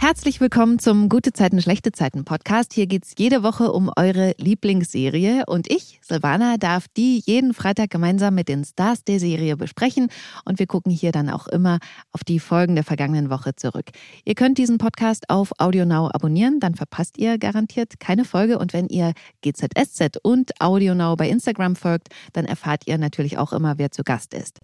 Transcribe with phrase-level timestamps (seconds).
[0.00, 2.72] Herzlich willkommen zum Gute Zeiten, schlechte Zeiten Podcast.
[2.72, 8.36] Hier geht's jede Woche um eure Lieblingsserie und ich, Silvana, darf die jeden Freitag gemeinsam
[8.36, 10.06] mit den Stars der Serie besprechen
[10.44, 11.80] und wir gucken hier dann auch immer
[12.12, 13.86] auf die Folgen der vergangenen Woche zurück.
[14.24, 18.86] Ihr könnt diesen Podcast auf AudioNow abonnieren, dann verpasst ihr garantiert keine Folge und wenn
[18.86, 24.04] ihr GZSZ und AudioNow bei Instagram folgt, dann erfahrt ihr natürlich auch immer, wer zu
[24.04, 24.60] Gast ist.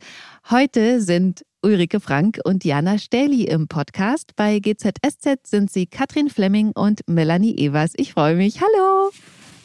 [0.49, 4.37] Heute sind Ulrike Frank und Jana Stähli im Podcast.
[4.37, 7.93] Bei GZSZ sind sie Katrin Flemming und Melanie Evers.
[7.97, 8.61] Ich freue mich.
[8.61, 9.11] Hallo.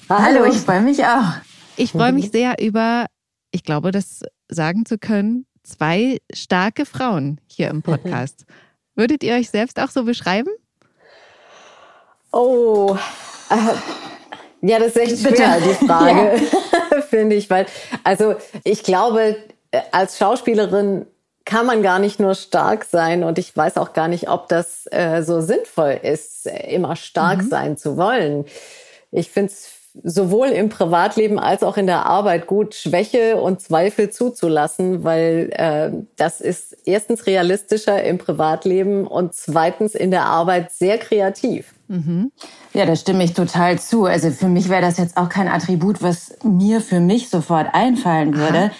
[0.07, 1.33] Hallo, ich freue mich auch.
[1.75, 3.07] Ich freue mich sehr über,
[3.51, 8.45] ich glaube, das sagen zu können, zwei starke Frauen hier im Podcast.
[8.95, 10.49] Würdet ihr euch selbst auch so beschreiben?
[12.31, 12.97] Oh,
[13.49, 15.75] äh, ja, das ist echt schwer, Bitte.
[15.81, 16.41] die Frage,
[16.91, 17.01] ja.
[17.09, 17.65] finde ich, weil,
[18.05, 19.35] also ich glaube,
[19.71, 21.05] äh, als Schauspielerin
[21.49, 24.85] kann man gar nicht nur stark sein und ich weiß auch gar nicht, ob das
[24.91, 27.49] äh, so sinnvoll ist, immer stark mhm.
[27.49, 28.45] sein zu wollen.
[29.09, 29.71] Ich finde es
[30.03, 35.89] sowohl im Privatleben als auch in der Arbeit gut, Schwäche und Zweifel zuzulassen, weil äh,
[36.17, 41.73] das ist erstens realistischer im Privatleben und zweitens in der Arbeit sehr kreativ.
[41.87, 42.31] Mhm.
[42.75, 44.05] Ja, da stimme ich total zu.
[44.05, 48.37] Also für mich wäre das jetzt auch kein Attribut, was mir für mich sofort einfallen
[48.37, 48.65] würde.
[48.65, 48.71] Aha.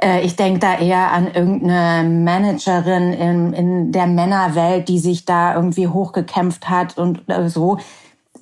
[0.00, 5.54] Äh, ich denke da eher an irgendeine Managerin in, in der Männerwelt, die sich da
[5.54, 7.78] irgendwie hochgekämpft hat und äh, so.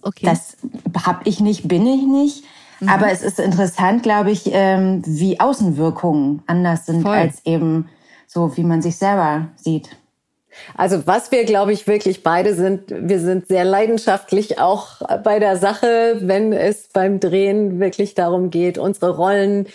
[0.03, 0.27] Okay.
[0.27, 0.57] Das
[1.05, 2.45] habe ich nicht, bin ich nicht.
[2.81, 2.89] Mhm.
[2.89, 7.17] Aber es ist interessant, glaube ich, ähm, wie Außenwirkungen anders sind Voll.
[7.17, 7.89] als eben
[8.27, 9.97] so, wie man sich selber sieht.
[10.77, 15.57] Also was wir, glaube ich, wirklich beide sind, wir sind sehr leidenschaftlich auch bei der
[15.57, 19.67] Sache, wenn es beim Drehen wirklich darum geht, unsere Rollen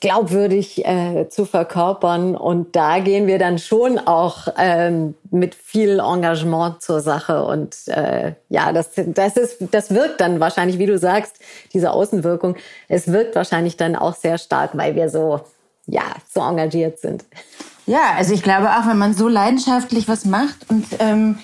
[0.00, 2.34] glaubwürdig äh, zu verkörpern.
[2.34, 7.44] Und da gehen wir dann schon auch ähm, mit viel Engagement zur Sache.
[7.44, 11.36] Und äh, ja, das, das, ist, das wirkt dann wahrscheinlich, wie du sagst,
[11.72, 12.56] diese Außenwirkung,
[12.88, 15.40] es wirkt wahrscheinlich dann auch sehr stark, weil wir so,
[15.86, 16.02] ja,
[16.32, 17.24] so engagiert sind.
[17.90, 21.40] Ja, also ich glaube auch, wenn man so leidenschaftlich was macht und ähm,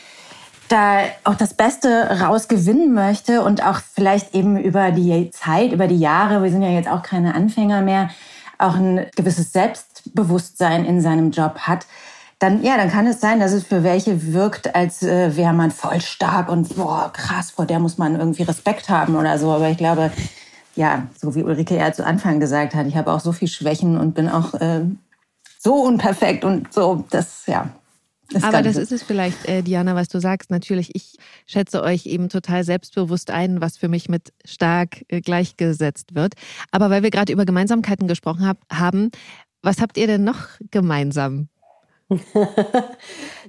[0.69, 5.99] da auch das Beste rausgewinnen möchte und auch vielleicht eben über die Zeit, über die
[5.99, 8.11] Jahre, wir sind ja jetzt auch keine Anfänger mehr,
[8.59, 11.84] auch ein gewisses Selbstbewusstsein in seinem Job hat,
[12.39, 15.73] dann ja, dann kann es sein, dass es für welche wirkt, als äh, wäre man
[15.73, 19.51] voll stark und boah, krass, vor der muss man irgendwie Respekt haben oder so.
[19.51, 20.13] Aber ich glaube,
[20.77, 23.99] ja, so wie Ulrike ja zu Anfang gesagt hat, ich habe auch so viel Schwächen
[23.99, 24.83] und bin auch äh,
[25.66, 27.69] so unperfekt und so, das, ja.
[28.31, 30.50] Das Aber das ist es vielleicht, äh, Diana, was du sagst.
[30.50, 31.16] Natürlich, ich
[31.47, 36.34] schätze euch eben total selbstbewusst ein, was für mich mit stark äh, gleichgesetzt wird.
[36.71, 39.10] Aber weil wir gerade über Gemeinsamkeiten gesprochen hab, haben,
[39.62, 41.49] was habt ihr denn noch gemeinsam?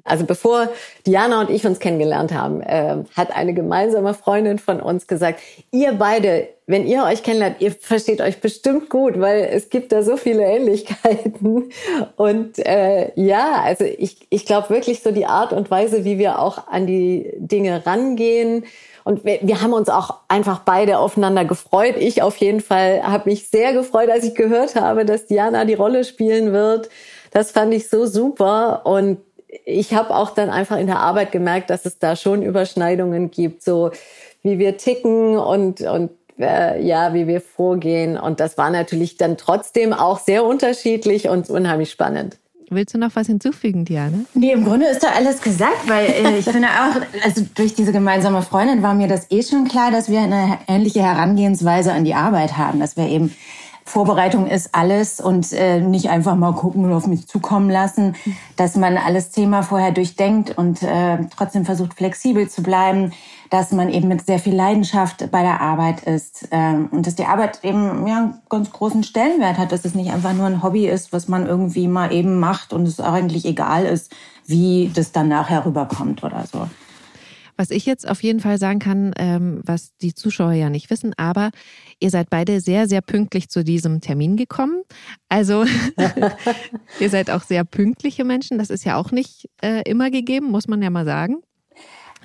[0.04, 0.70] Also bevor
[1.06, 5.42] Diana und ich uns kennengelernt haben, äh, hat eine gemeinsame Freundin von uns gesagt,
[5.72, 10.04] ihr beide, wenn ihr euch kennenlernt, ihr versteht euch bestimmt gut, weil es gibt da
[10.04, 11.72] so viele Ähnlichkeiten.
[12.16, 16.40] Und äh, ja, also ich, ich glaube wirklich so die Art und Weise, wie wir
[16.40, 18.64] auch an die Dinge rangehen.
[19.04, 21.96] Und wir, wir haben uns auch einfach beide aufeinander gefreut.
[21.98, 25.74] Ich auf jeden Fall habe mich sehr gefreut, als ich gehört habe, dass Diana die
[25.74, 26.90] Rolle spielen wird.
[27.32, 29.20] Das fand ich so super und
[29.66, 33.64] ich habe auch dann einfach in der Arbeit gemerkt, dass es da schon Überschneidungen gibt,
[33.64, 33.92] so
[34.44, 38.18] wie wir ticken und und äh, ja, wie wir vorgehen.
[38.18, 42.38] Und das war natürlich dann trotzdem auch sehr unterschiedlich und unheimlich spannend.
[42.70, 44.26] Willst du noch was hinzufügen, Diane?
[44.34, 47.94] Nee, im Grunde ist da alles gesagt, weil äh, ich finde auch, also durch diese
[47.94, 52.14] gemeinsame Freundin war mir das eh schon klar, dass wir eine ähnliche Herangehensweise an die
[52.14, 53.34] Arbeit haben, dass wir eben
[53.88, 58.16] Vorbereitung ist alles und äh, nicht einfach mal gucken und auf mich zukommen lassen,
[58.58, 63.14] dass man alles Thema vorher durchdenkt und äh, trotzdem versucht flexibel zu bleiben,
[63.50, 67.26] dass man eben mit sehr viel Leidenschaft bei der Arbeit ist äh, und dass die
[67.26, 70.86] Arbeit eben ja, einen ganz großen Stellenwert hat, dass es nicht einfach nur ein Hobby
[70.86, 74.14] ist, was man irgendwie mal eben macht und es eigentlich egal ist,
[74.46, 76.68] wie das dann nachher rüberkommt oder so.
[77.58, 81.14] Was ich jetzt auf jeden Fall sagen kann, ähm, was die Zuschauer ja nicht wissen,
[81.18, 81.50] aber
[82.00, 84.84] ihr seid beide sehr, sehr pünktlich zu diesem Termin gekommen.
[85.28, 85.66] Also
[87.00, 88.60] ihr seid auch sehr pünktliche Menschen.
[88.60, 91.38] Das ist ja auch nicht äh, immer gegeben, muss man ja mal sagen.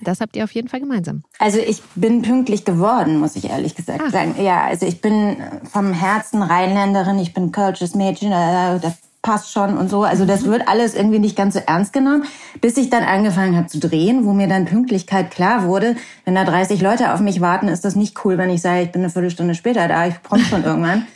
[0.02, 1.22] Das habt ihr auf jeden Fall gemeinsam.
[1.38, 4.10] Also ich bin pünktlich geworden, muss ich ehrlich gesagt Ach.
[4.10, 4.34] sagen.
[4.42, 8.80] Ja, also ich bin vom Herzen Rheinländerin, ich bin Kölsches Mädchen, äh,
[9.22, 10.02] passt schon und so.
[10.02, 12.24] Also das wird alles irgendwie nicht ganz so ernst genommen,
[12.60, 15.96] bis ich dann angefangen habe zu drehen, wo mir dann Pünktlichkeit klar wurde.
[16.24, 18.92] Wenn da 30 Leute auf mich warten, ist das nicht cool, wenn ich sage, ich
[18.92, 21.06] bin eine Viertelstunde später da, ich komme schon irgendwann.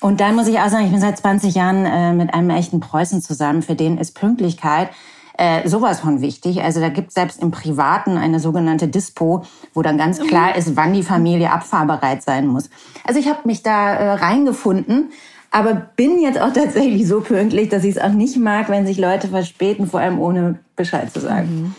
[0.00, 2.80] Und dann muss ich auch sagen, ich bin seit 20 Jahren äh, mit einem echten
[2.80, 3.62] Preußen zusammen.
[3.62, 4.90] Für den ist Pünktlichkeit
[5.36, 6.62] äh, sowas von wichtig.
[6.62, 10.76] Also da gibt es selbst im Privaten eine sogenannte Dispo, wo dann ganz klar ist,
[10.76, 12.70] wann die Familie abfahrbereit sein muss.
[13.04, 15.10] Also ich habe mich da äh, reingefunden,
[15.54, 18.98] aber bin jetzt auch tatsächlich so pünktlich, dass ich es auch nicht mag, wenn sich
[18.98, 21.48] Leute verspäten, vor allem ohne Bescheid zu sagen.
[21.48, 21.74] Mhm.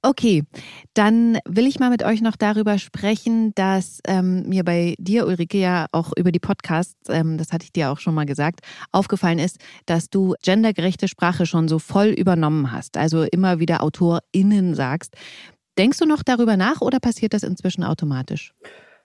[0.00, 0.44] Okay,
[0.94, 5.58] dann will ich mal mit euch noch darüber sprechen, dass ähm, mir bei dir, Ulrike,
[5.58, 8.60] ja auch über die Podcasts, ähm, das hatte ich dir auch schon mal gesagt,
[8.92, 12.96] aufgefallen ist, dass du gendergerechte Sprache schon so voll übernommen hast.
[12.96, 15.14] Also immer wieder AutorInnen sagst.
[15.76, 18.54] Denkst du noch darüber nach oder passiert das inzwischen automatisch?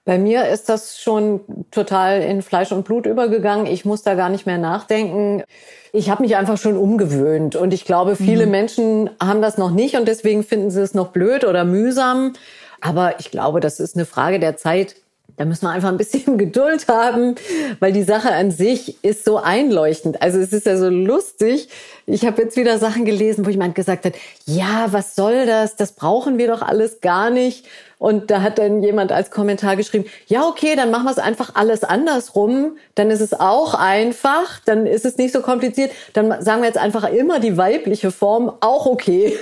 [0.05, 1.41] Bei mir ist das schon
[1.71, 3.67] total in Fleisch und Blut übergegangen.
[3.67, 5.43] Ich muss da gar nicht mehr nachdenken.
[5.91, 8.51] Ich habe mich einfach schon umgewöhnt und ich glaube, viele mhm.
[8.51, 12.33] Menschen haben das noch nicht und deswegen finden sie es noch blöd oder mühsam.
[12.81, 14.95] Aber ich glaube, das ist eine Frage der Zeit.
[15.37, 17.35] Da müssen wir einfach ein bisschen Geduld haben,
[17.79, 20.21] weil die Sache an sich ist so einleuchtend.
[20.21, 21.69] Also es ist ja so lustig.
[22.05, 24.13] Ich habe jetzt wieder Sachen gelesen, wo jemand gesagt hat,
[24.45, 25.75] ja, was soll das?
[25.75, 27.65] Das brauchen wir doch alles gar nicht.
[27.99, 31.55] Und da hat dann jemand als Kommentar geschrieben, ja, okay, dann machen wir es einfach
[31.55, 32.77] alles andersrum.
[32.95, 35.91] Dann ist es auch einfach, dann ist es nicht so kompliziert.
[36.13, 39.37] Dann sagen wir jetzt einfach immer die weibliche Form, auch okay.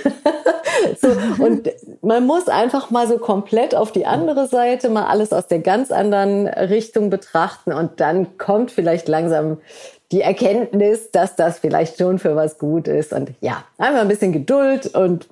[1.00, 1.08] so,
[1.42, 1.70] und
[2.02, 5.92] man muss einfach mal so komplett auf die andere Seite, mal alles aus der ganz
[5.92, 7.72] anderen Richtung betrachten.
[7.72, 9.58] Und dann kommt vielleicht langsam
[10.10, 13.12] die Erkenntnis, dass das vielleicht schon für was gut ist.
[13.12, 15.28] Und ja, einfach ein bisschen Geduld und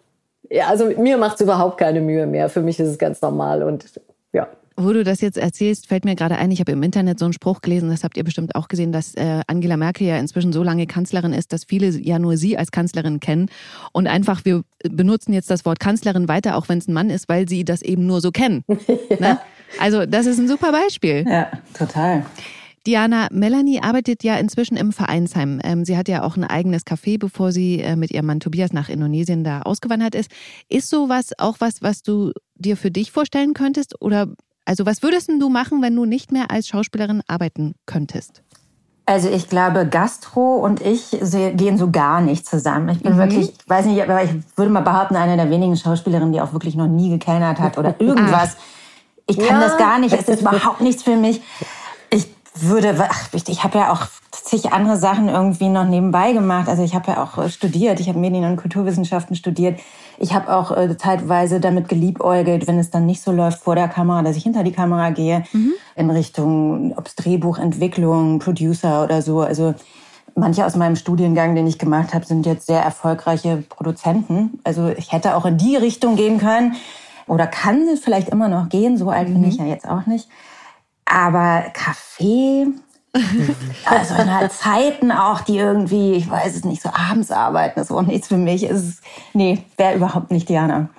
[0.51, 2.49] ja, also mir macht es überhaupt keine Mühe mehr.
[2.49, 3.85] Für mich ist es ganz normal und
[4.33, 4.49] ja.
[4.79, 7.33] Wo du das jetzt erzählst, fällt mir gerade ein, ich habe im Internet so einen
[7.33, 10.63] Spruch gelesen, das habt ihr bestimmt auch gesehen, dass äh, Angela Merkel ja inzwischen so
[10.63, 13.49] lange Kanzlerin ist, dass viele ja nur sie als Kanzlerin kennen.
[13.93, 17.27] Und einfach, wir benutzen jetzt das Wort Kanzlerin weiter, auch wenn es ein Mann ist,
[17.31, 18.65] weil sie das eben nur so kennen.
[19.09, 19.17] ja.
[19.19, 19.41] ne?
[19.81, 21.25] Also das ist ein super Beispiel.
[21.27, 22.27] Ja, total.
[22.87, 25.61] Diana, Melanie arbeitet ja inzwischen im Vereinsheim.
[25.65, 28.73] Ähm, sie hat ja auch ein eigenes Café, bevor sie äh, mit ihrem Mann Tobias
[28.73, 30.31] nach Indonesien da ausgewandert ist.
[30.69, 34.01] Ist sowas auch was, was du dir für dich vorstellen könntest?
[34.01, 34.29] Oder
[34.65, 38.43] also was würdest du machen, wenn du nicht mehr als Schauspielerin arbeiten könntest?
[39.05, 42.89] Also ich glaube, Gastro und ich gehen so gar nicht zusammen.
[42.89, 43.19] Ich bin mhm.
[43.19, 46.53] wirklich, ich weiß nicht, aber ich würde mal behaupten, eine der wenigen Schauspielerinnen, die auch
[46.53, 48.57] wirklich noch nie gekellnert hat oder irgendwas.
[49.29, 49.69] Ich kann ja.
[49.69, 50.13] das gar nicht.
[50.13, 51.41] Es ist überhaupt nichts für mich
[52.63, 56.69] würde, ach, ich, ich habe ja auch zig andere Sachen irgendwie noch nebenbei gemacht.
[56.69, 59.81] Also ich habe ja auch äh, studiert, ich habe Medien- und Kulturwissenschaften studiert.
[60.19, 63.89] Ich habe auch äh, zeitweise damit geliebäugelt, wenn es dann nicht so läuft vor der
[63.89, 65.73] Kamera, dass ich hinter die Kamera gehe, mhm.
[65.95, 69.41] in Richtung, ob's Drehbuchentwicklung, Producer oder so.
[69.41, 69.75] Also
[70.35, 74.61] manche aus meinem Studiengang, den ich gemacht habe, sind jetzt sehr erfolgreiche Produzenten.
[74.65, 76.77] Also ich hätte auch in die Richtung gehen können
[77.27, 78.97] oder kann vielleicht immer noch gehen.
[78.97, 79.35] So alt mhm.
[79.35, 80.29] bin ich ja jetzt auch nicht.
[81.07, 82.67] Aber Kaffee,
[83.85, 87.91] also in halt Zeiten auch, die irgendwie, ich weiß es nicht, so abends arbeiten, ist
[87.91, 88.65] auch nichts für mich.
[88.65, 89.01] Ist,
[89.33, 90.91] nee, wäre überhaupt nicht Diana.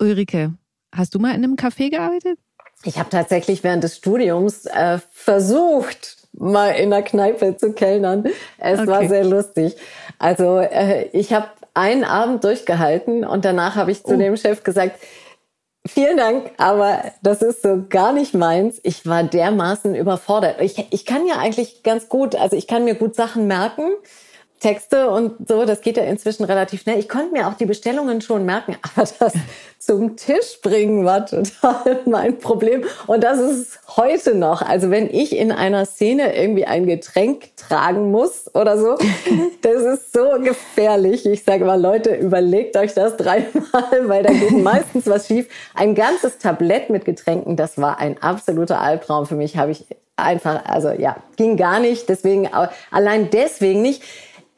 [0.00, 0.52] Ulrike,
[0.94, 2.38] hast du mal in einem Café gearbeitet?
[2.84, 8.24] Ich habe tatsächlich während des Studiums äh, versucht, mal in der Kneipe zu kellnern.
[8.58, 8.88] Es okay.
[8.88, 9.76] war sehr lustig.
[10.18, 14.18] Also äh, ich habe einen Abend durchgehalten und danach habe ich zu oh.
[14.18, 14.98] dem Chef gesagt,
[15.84, 18.80] Vielen Dank, aber das ist so gar nicht meins.
[18.84, 20.60] Ich war dermaßen überfordert.
[20.60, 23.90] Ich, ich kann ja eigentlich ganz gut, also ich kann mir gut Sachen merken,
[24.62, 26.96] Texte und so, das geht ja inzwischen relativ schnell.
[26.96, 29.32] Ich konnte mir auch die Bestellungen schon merken, aber das
[29.80, 32.84] zum Tisch bringen war total mein Problem.
[33.08, 34.62] Und das ist heute noch.
[34.62, 38.96] Also wenn ich in einer Szene irgendwie ein Getränk tragen muss oder so,
[39.62, 41.26] das ist so gefährlich.
[41.26, 43.52] Ich sage mal, Leute, überlegt euch das dreimal,
[44.02, 45.48] weil da geht meistens was schief.
[45.74, 49.56] Ein ganzes Tablett mit Getränken, das war ein absoluter Albtraum für mich.
[49.56, 52.08] Habe ich einfach, also ja, ging gar nicht.
[52.08, 52.48] Deswegen,
[52.90, 54.02] allein deswegen nicht.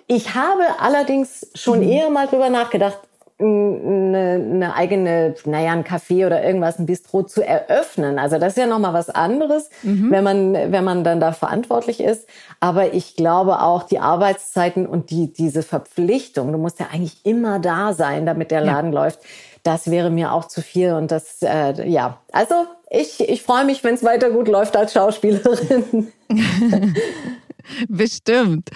[0.06, 1.88] Ich habe allerdings schon mhm.
[1.88, 2.99] eher mal drüber nachgedacht,
[3.40, 8.18] eine, eine eigene, naja, ein Café oder irgendwas, ein Bistro zu eröffnen.
[8.18, 10.11] Also das ist ja nochmal was anderes, mhm.
[10.11, 12.28] wenn man, wenn man dann da verantwortlich ist.
[12.61, 17.58] Aber ich glaube auch die Arbeitszeiten und die, diese Verpflichtung, du musst ja eigentlich immer
[17.58, 19.00] da sein, damit der Laden ja.
[19.00, 19.20] läuft.
[19.64, 22.18] Das wäre mir auch zu viel und das, äh, ja.
[22.30, 22.54] Also
[22.90, 26.12] ich, ich freue mich, wenn es weiter gut läuft als Schauspielerin.
[27.88, 28.71] Bestimmt.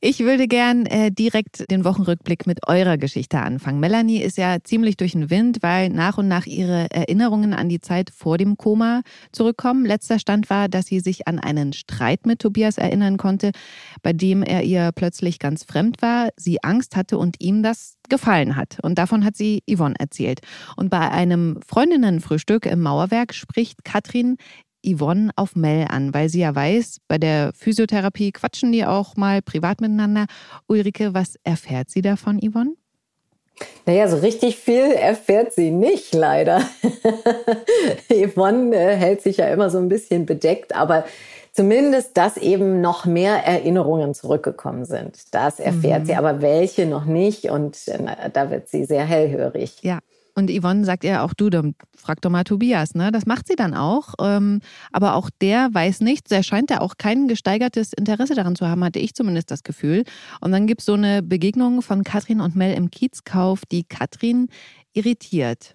[0.00, 3.80] Ich würde gern äh, direkt den Wochenrückblick mit eurer Geschichte anfangen.
[3.80, 7.80] Melanie ist ja ziemlich durch den Wind, weil nach und nach ihre Erinnerungen an die
[7.80, 9.84] Zeit vor dem Koma zurückkommen.
[9.84, 13.52] Letzter Stand war, dass sie sich an einen Streit mit Tobias erinnern konnte,
[14.02, 18.56] bei dem er ihr plötzlich ganz fremd war, sie Angst hatte und ihm das gefallen
[18.56, 18.78] hat.
[18.82, 20.40] Und davon hat sie Yvonne erzählt.
[20.76, 24.36] Und bei einem Freundinnenfrühstück im Mauerwerk spricht Katrin
[24.84, 29.42] Yvonne auf Mel an, weil sie ja weiß, bei der Physiotherapie quatschen die auch mal
[29.42, 30.26] privat miteinander.
[30.66, 32.74] Ulrike, was erfährt sie davon, Yvonne?
[33.86, 36.62] Naja, so richtig viel erfährt sie nicht, leider.
[38.08, 41.04] Yvonne äh, hält sich ja immer so ein bisschen bedeckt, aber
[41.52, 45.34] zumindest, dass eben noch mehr Erinnerungen zurückgekommen sind.
[45.34, 46.06] Das erfährt mhm.
[46.06, 49.76] sie, aber welche noch nicht und äh, da wird sie sehr hellhörig.
[49.82, 49.98] Ja,
[50.34, 53.12] und Yvonne sagt ja auch, du, dann frag doch mal Tobias, ne?
[53.12, 54.14] Das macht sie dann auch.
[54.20, 54.60] Ähm,
[54.90, 56.30] aber auch der weiß nichts.
[56.30, 60.04] Der scheint ja auch kein gesteigertes Interesse daran zu haben, hatte ich zumindest das Gefühl.
[60.40, 64.48] Und dann gibt es so eine Begegnung von Katrin und Mel im Kiezkauf, die Katrin
[64.94, 65.74] irritiert.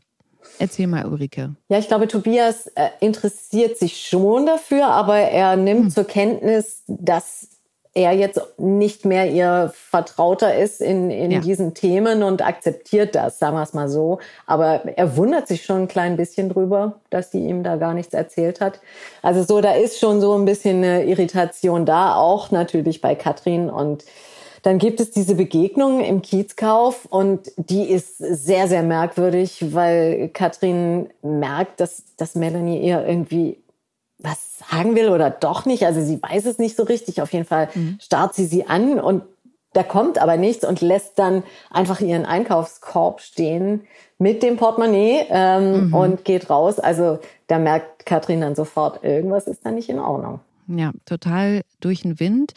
[0.59, 1.55] Erzähl mal, Ulrike.
[1.69, 5.89] Ja, ich glaube, Tobias äh, interessiert sich schon dafür, aber er nimmt hm.
[5.91, 7.56] zur Kenntnis, dass
[7.97, 11.39] er jetzt nicht mehr ihr Vertrauter ist in, in ja.
[11.39, 14.19] diesen Themen und akzeptiert das, sagen wir es mal so.
[14.45, 18.13] Aber er wundert sich schon ein klein bisschen drüber, dass die ihm da gar nichts
[18.13, 18.79] erzählt hat.
[19.23, 23.67] Also so, da ist schon so ein bisschen eine Irritation da, auch natürlich bei Katrin
[23.67, 24.05] und
[24.61, 31.09] dann gibt es diese Begegnung im Kiezkauf und die ist sehr, sehr merkwürdig, weil Katrin
[31.23, 33.57] merkt, dass, dass Melanie ihr irgendwie
[34.19, 35.85] was sagen will oder doch nicht.
[35.85, 37.21] Also sie weiß es nicht so richtig.
[37.21, 37.97] Auf jeden Fall mhm.
[38.01, 39.23] starrt sie sie an und
[39.73, 43.81] da kommt aber nichts und lässt dann einfach ihren Einkaufskorb stehen
[44.17, 45.93] mit dem Portemonnaie ähm, mhm.
[45.93, 46.79] und geht raus.
[46.79, 50.39] Also da merkt Katrin dann sofort, irgendwas ist da nicht in Ordnung.
[50.67, 52.53] Ja, total durch den Wind.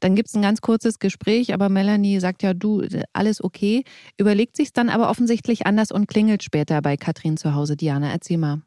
[0.00, 3.84] Dann gibt es ein ganz kurzes Gespräch, aber Melanie sagt ja, du, alles okay,
[4.18, 7.76] überlegt sich dann aber offensichtlich anders und klingelt später bei Katrin zu Hause.
[7.76, 8.62] Diana, erzähl mal.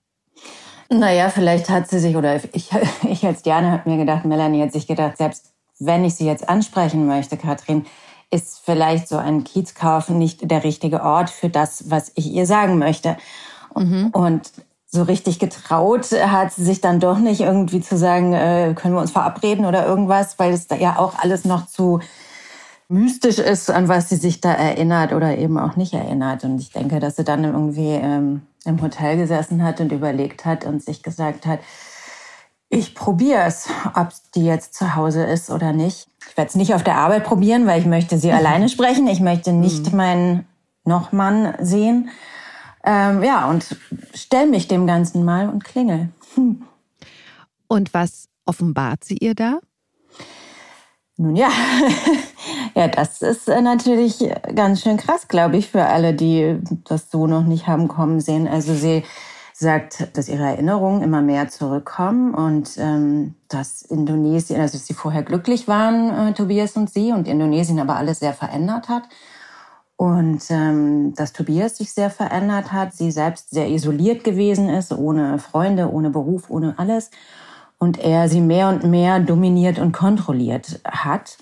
[0.89, 2.71] Naja, vielleicht hat sie sich, oder ich,
[3.09, 6.49] ich als Diana habe mir gedacht, Melanie hat sich gedacht, selbst wenn ich sie jetzt
[6.49, 7.85] ansprechen möchte, Katrin,
[8.29, 12.77] ist vielleicht so ein Kiezkauf nicht der richtige Ort für das, was ich ihr sagen
[12.77, 13.15] möchte.
[13.75, 14.09] Mhm.
[14.11, 14.51] Und
[14.89, 19.01] so richtig getraut hat sie sich dann doch nicht irgendwie zu sagen, äh, können wir
[19.01, 21.99] uns verabreden oder irgendwas, weil es da ja auch alles noch zu
[22.89, 26.43] mystisch ist, an was sie sich da erinnert oder eben auch nicht erinnert.
[26.43, 30.65] Und ich denke, dass sie dann irgendwie ähm, im Hotel gesessen hat und überlegt hat
[30.65, 31.59] und sich gesagt hat,
[32.69, 36.07] ich probiere es, ob die jetzt zu Hause ist oder nicht.
[36.29, 39.07] Ich werde es nicht auf der Arbeit probieren, weil ich möchte sie alleine sprechen.
[39.07, 39.97] Ich möchte nicht mhm.
[39.97, 40.47] meinen
[40.83, 42.09] Nochmann sehen.
[42.83, 43.75] Ähm, ja, und
[44.13, 46.09] stell mich dem Ganzen mal und klingel.
[46.35, 46.63] Hm.
[47.67, 49.59] Und was offenbart sie ihr da?
[51.19, 51.49] Nun ja,
[52.75, 57.25] ja, das ist äh, natürlich ganz schön krass, glaube ich, für alle, die das so
[57.25, 58.47] noch nicht haben kommen sehen.
[58.47, 59.03] Also sie
[59.51, 65.67] sagt, dass ihre Erinnerungen immer mehr zurückkommen und ähm, dass Indonesien, also sie vorher glücklich
[65.67, 69.03] waren, äh, Tobias und sie, und Indonesien aber alles sehr verändert hat.
[69.95, 75.39] Und ähm, dass Tobias sich sehr verändert hat, sie selbst sehr isoliert gewesen ist, ohne
[75.39, 77.09] Freunde, ohne Beruf, ohne alles
[77.77, 81.37] und er sie mehr und mehr dominiert und kontrolliert hat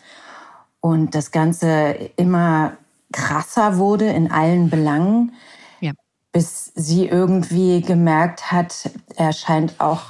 [0.81, 2.73] und das Ganze immer
[3.11, 5.33] krasser wurde in allen Belangen,
[5.79, 5.93] ja.
[6.31, 10.03] bis sie irgendwie gemerkt hat, er scheint auch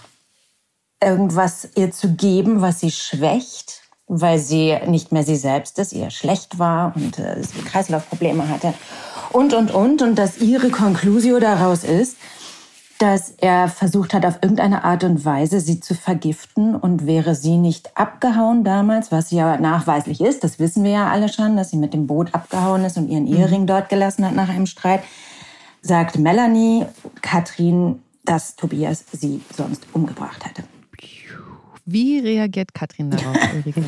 [1.03, 6.10] irgendwas ihr zu geben, was sie schwächt, weil sie nicht mehr sie selbst ist, ihr
[6.10, 8.74] schlecht war und äh, Kreislaufprobleme hatte
[9.32, 10.01] und, und, und.
[10.01, 12.17] Und dass ihre Konklusio daraus ist,
[13.05, 17.57] dass er versucht hat, auf irgendeine Art und Weise sie zu vergiften und wäre sie
[17.57, 21.77] nicht abgehauen damals, was ja nachweislich ist, das wissen wir ja alle schon, dass sie
[21.77, 23.35] mit dem Boot abgehauen ist und ihren mhm.
[23.35, 25.01] Ehering dort gelassen hat nach einem Streit,
[25.83, 26.88] sagt Melanie
[27.21, 30.63] Katrin, dass Tobias sie sonst umgebracht hätte.
[31.85, 33.83] Wie reagiert Katrin darauf, Ulrike?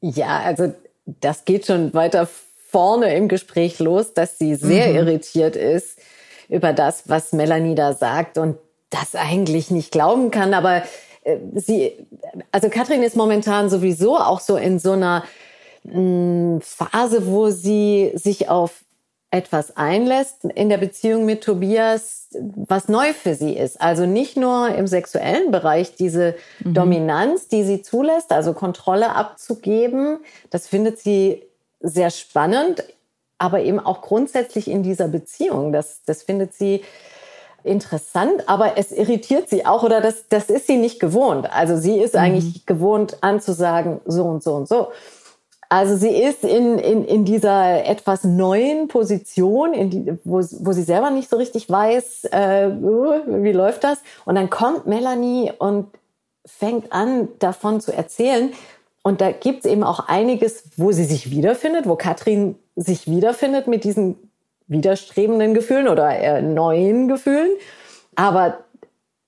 [0.00, 0.72] ja, also
[1.06, 2.28] das geht schon weiter
[2.68, 4.94] vorne im Gespräch los, dass sie sehr mhm.
[4.94, 5.98] irritiert ist
[6.52, 8.58] über das, was Melanie da sagt und
[8.90, 10.52] das eigentlich nicht glauben kann.
[10.52, 10.82] Aber
[11.24, 11.92] äh, sie,
[12.52, 15.24] also Katrin ist momentan sowieso auch so in so einer
[15.84, 18.84] mh, hm, Phase, wo sie sich auf
[19.30, 23.80] etwas einlässt in der Beziehung mit Tobias, was neu für sie ist.
[23.80, 26.74] Also nicht nur im sexuellen Bereich diese mhm.
[26.74, 30.18] Dominanz, die sie zulässt, also Kontrolle abzugeben,
[30.50, 31.42] das findet sie
[31.80, 32.84] sehr spannend
[33.42, 35.72] aber eben auch grundsätzlich in dieser Beziehung.
[35.72, 36.82] Das, das findet sie
[37.64, 41.52] interessant, aber es irritiert sie auch oder das, das ist sie nicht gewohnt.
[41.52, 42.20] Also sie ist mhm.
[42.20, 44.88] eigentlich gewohnt anzusagen, so und so und so.
[45.68, 50.82] Also sie ist in, in, in dieser etwas neuen Position, in die, wo, wo sie
[50.82, 53.98] selber nicht so richtig weiß, äh, wie läuft das.
[54.24, 55.88] Und dann kommt Melanie und
[56.46, 58.52] fängt an, davon zu erzählen.
[59.02, 63.66] Und da gibt es eben auch einiges, wo sie sich wiederfindet, wo Katrin sich wiederfindet
[63.66, 64.16] mit diesen
[64.66, 67.50] widerstrebenden Gefühlen oder äh, neuen Gefühlen.
[68.14, 68.58] Aber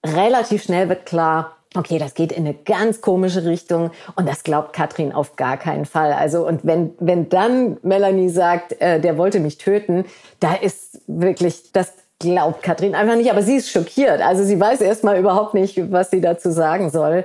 [0.05, 4.73] relativ schnell wird klar, okay, das geht in eine ganz komische Richtung und das glaubt
[4.73, 6.13] Katrin auf gar keinen Fall.
[6.13, 10.05] Also und wenn wenn dann Melanie sagt, äh, der wollte mich töten,
[10.41, 14.23] da ist wirklich das glaubt Katrin einfach nicht, aber sie ist schockiert.
[14.23, 17.25] Also sie weiß erstmal überhaupt nicht, was sie dazu sagen soll.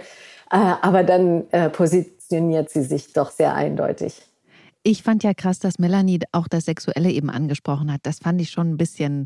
[0.51, 4.28] Äh, aber dann äh, positioniert sie sich doch sehr eindeutig.
[4.83, 8.01] Ich fand ja krass, dass Melanie auch das Sexuelle eben angesprochen hat.
[8.03, 9.25] Das fand ich schon ein bisschen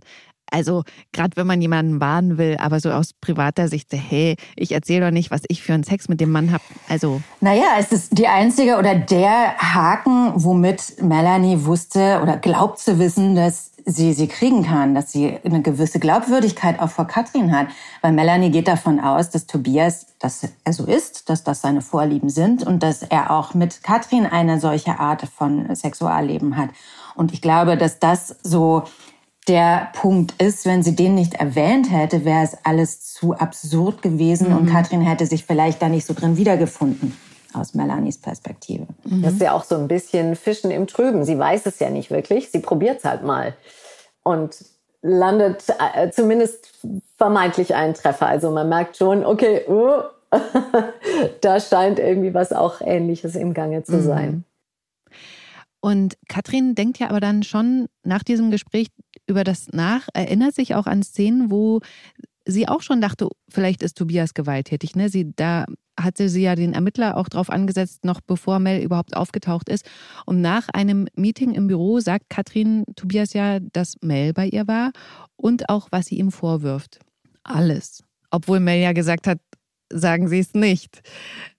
[0.54, 5.08] also gerade wenn man jemanden warnen will, aber so aus privater Sicht, hey, ich erzähle
[5.08, 6.64] doch nicht, was ich für einen Sex mit dem Mann habe.
[6.88, 7.22] Also.
[7.42, 13.36] Naja, es ist die einzige oder der Haken, womit Melanie wusste oder glaubt zu wissen,
[13.36, 17.68] dass sie sie kriegen kann, dass sie eine gewisse Glaubwürdigkeit auch vor Katrin hat.
[18.02, 22.30] Weil Melanie geht davon aus, dass Tobias, dass er so ist, dass das seine Vorlieben
[22.30, 26.70] sind und dass er auch mit Katrin eine solche Art von Sexualleben hat.
[27.16, 28.84] Und ich glaube, dass das so
[29.48, 34.50] der Punkt ist, wenn sie den nicht erwähnt hätte, wäre es alles zu absurd gewesen
[34.50, 34.58] mhm.
[34.58, 37.18] und Katrin hätte sich vielleicht da nicht so drin wiedergefunden
[37.54, 38.88] aus Melanies Perspektive.
[39.04, 39.22] Mhm.
[39.22, 41.24] Das ist ja auch so ein bisschen Fischen im Trüben.
[41.24, 43.56] Sie weiß es ja nicht wirklich, sie probiert es halt mal
[44.24, 44.56] und
[45.02, 46.72] landet äh, zumindest
[47.18, 48.28] vermeintlich einen Treffer.
[48.28, 50.04] Also man merkt schon, okay, uh,
[51.42, 54.04] da scheint irgendwie was auch Ähnliches im Gange zu mhm.
[54.04, 54.44] sein.
[55.82, 58.88] Und Katrin denkt ja aber dann schon nach diesem Gespräch
[59.27, 61.80] über das nach, erinnert sich auch an Szenen, wo
[62.46, 64.96] sie auch schon dachte, vielleicht ist Tobias gewalttätig.
[64.96, 65.10] Ne?
[65.10, 65.65] Sie, da
[66.00, 69.86] hatte sie ja den Ermittler auch drauf angesetzt, noch bevor Mel überhaupt aufgetaucht ist.
[70.25, 74.92] Und nach einem Meeting im Büro sagt Katrin Tobias ja, dass Mel bei ihr war
[75.36, 77.00] und auch, was sie ihm vorwirft.
[77.44, 78.03] Alles.
[78.32, 79.39] Obwohl Mel ja gesagt hat,
[79.89, 81.01] sagen Sie es nicht.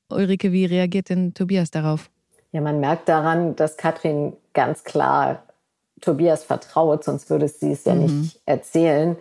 [0.09, 2.11] Ulrike, wie reagiert denn Tobias darauf?
[2.53, 5.43] Ja, man merkt daran, dass Katrin ganz klar
[6.05, 8.21] Tobias vertraut, sonst würde sie es ja mhm.
[8.21, 9.17] nicht erzählen.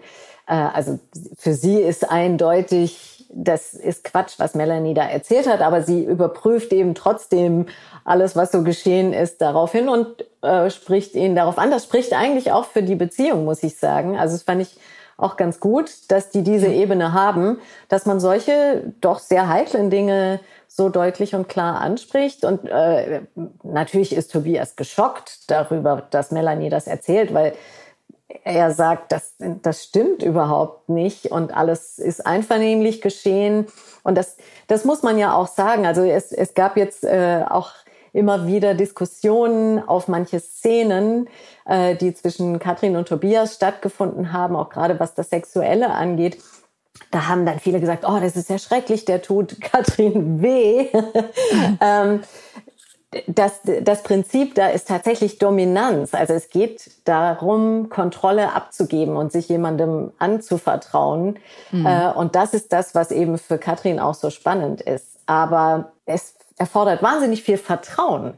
[0.47, 0.99] Äh, also
[1.37, 6.71] für sie ist eindeutig, das ist Quatsch, was Melanie da erzählt hat, aber sie überprüft
[6.71, 7.65] eben trotzdem
[8.05, 11.71] alles, was so geschehen ist, daraufhin und äh, spricht ihn darauf an.
[11.71, 14.17] Das spricht eigentlich auch für die Beziehung, muss ich sagen.
[14.17, 14.77] Also es fand ich
[15.17, 20.39] auch ganz gut, dass die diese Ebene haben, dass man solche doch sehr heiklen Dinge
[20.75, 22.43] so deutlich und klar anspricht.
[22.43, 23.21] Und äh,
[23.61, 27.53] natürlich ist Tobias geschockt darüber, dass Melanie das erzählt, weil
[28.43, 33.67] er sagt, das, das stimmt überhaupt nicht und alles ist einvernehmlich geschehen.
[34.01, 35.85] Und das, das muss man ja auch sagen.
[35.85, 37.69] Also es, es gab jetzt äh, auch
[38.11, 41.29] immer wieder Diskussionen auf manche Szenen,
[41.65, 46.39] äh, die zwischen Katrin und Tobias stattgefunden haben, auch gerade was das Sexuelle angeht
[47.11, 50.87] da haben dann viele gesagt, oh, das ist ja schrecklich, der tut Katrin weh.
[51.81, 52.21] ähm,
[53.27, 56.15] das, das Prinzip da ist tatsächlich Dominanz.
[56.15, 61.37] Also es geht darum, Kontrolle abzugeben und sich jemandem anzuvertrauen.
[61.71, 61.85] Mhm.
[61.85, 65.19] Äh, und das ist das, was eben für Katrin auch so spannend ist.
[65.27, 68.33] Aber es erfordert wahnsinnig viel Vertrauen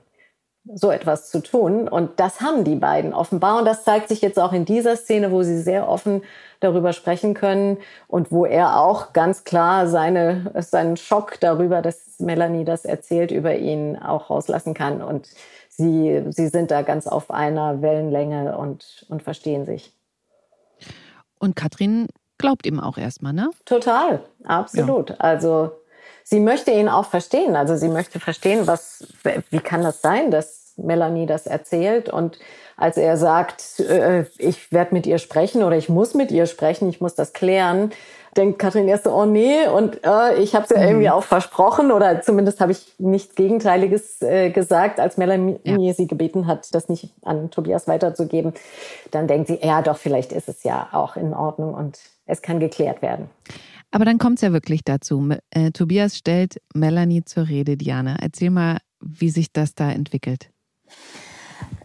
[0.74, 1.88] so etwas zu tun.
[1.88, 3.60] Und das haben die beiden offenbar.
[3.60, 6.24] Und das zeigt sich jetzt auch in dieser Szene, wo sie sehr offen
[6.60, 12.66] darüber sprechen können und wo er auch ganz klar seine, seinen Schock darüber, dass Melanie
[12.66, 15.02] das erzählt, über ihn auch rauslassen kann.
[15.02, 15.30] Und
[15.70, 19.94] sie, sie sind da ganz auf einer Wellenlänge und, und verstehen sich.
[21.40, 23.50] Und Katrin glaubt ihm auch erstmal, ne?
[23.66, 25.12] Total, absolut.
[25.12, 25.16] Ja.
[25.20, 25.72] Also
[26.26, 27.56] sie möchte ihn auch verstehen.
[27.56, 29.08] Also sie möchte verstehen, was,
[29.50, 32.38] wie kann das sein, dass Melanie das erzählt und
[32.78, 36.90] als er sagt, äh, ich werde mit ihr sprechen oder ich muss mit ihr sprechen,
[36.90, 37.92] ich muss das klären,
[38.36, 40.84] denkt Katrin erst so, oh nee, und äh, ich habe es ja mhm.
[40.84, 45.94] irgendwie auch versprochen oder zumindest habe ich nichts Gegenteiliges äh, gesagt, als Melanie ja.
[45.94, 48.54] sie gebeten hat, das nicht an Tobias weiterzugeben.
[49.12, 52.60] Dann denkt sie, ja doch, vielleicht ist es ja auch in Ordnung und es kann
[52.60, 53.30] geklärt werden.
[53.96, 55.30] Aber dann kommt es ja wirklich dazu.
[55.52, 58.18] Äh, Tobias stellt Melanie zur Rede, Diana.
[58.20, 60.50] Erzähl mal, wie sich das da entwickelt.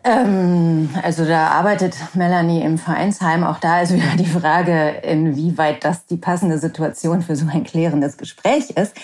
[0.03, 3.45] Ähm, also da arbeitet Melanie im Vereinsheim.
[3.45, 8.17] Auch da ist wieder die Frage, inwieweit das die passende Situation für so ein klärendes
[8.17, 8.97] Gespräch ist.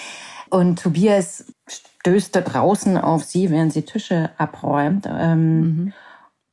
[0.50, 5.06] Und Tobias stößt da draußen auf sie, während sie Tische abräumt.
[5.08, 5.92] Ähm, mhm.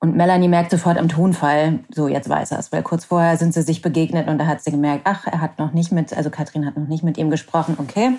[0.04, 3.54] Und Melanie merkt sofort am Tonfall, so jetzt weiß er es, weil kurz vorher sind
[3.54, 6.30] sie sich begegnet und da hat sie gemerkt, ach, er hat noch nicht mit, also
[6.30, 8.12] Katrin hat noch nicht mit ihm gesprochen, okay.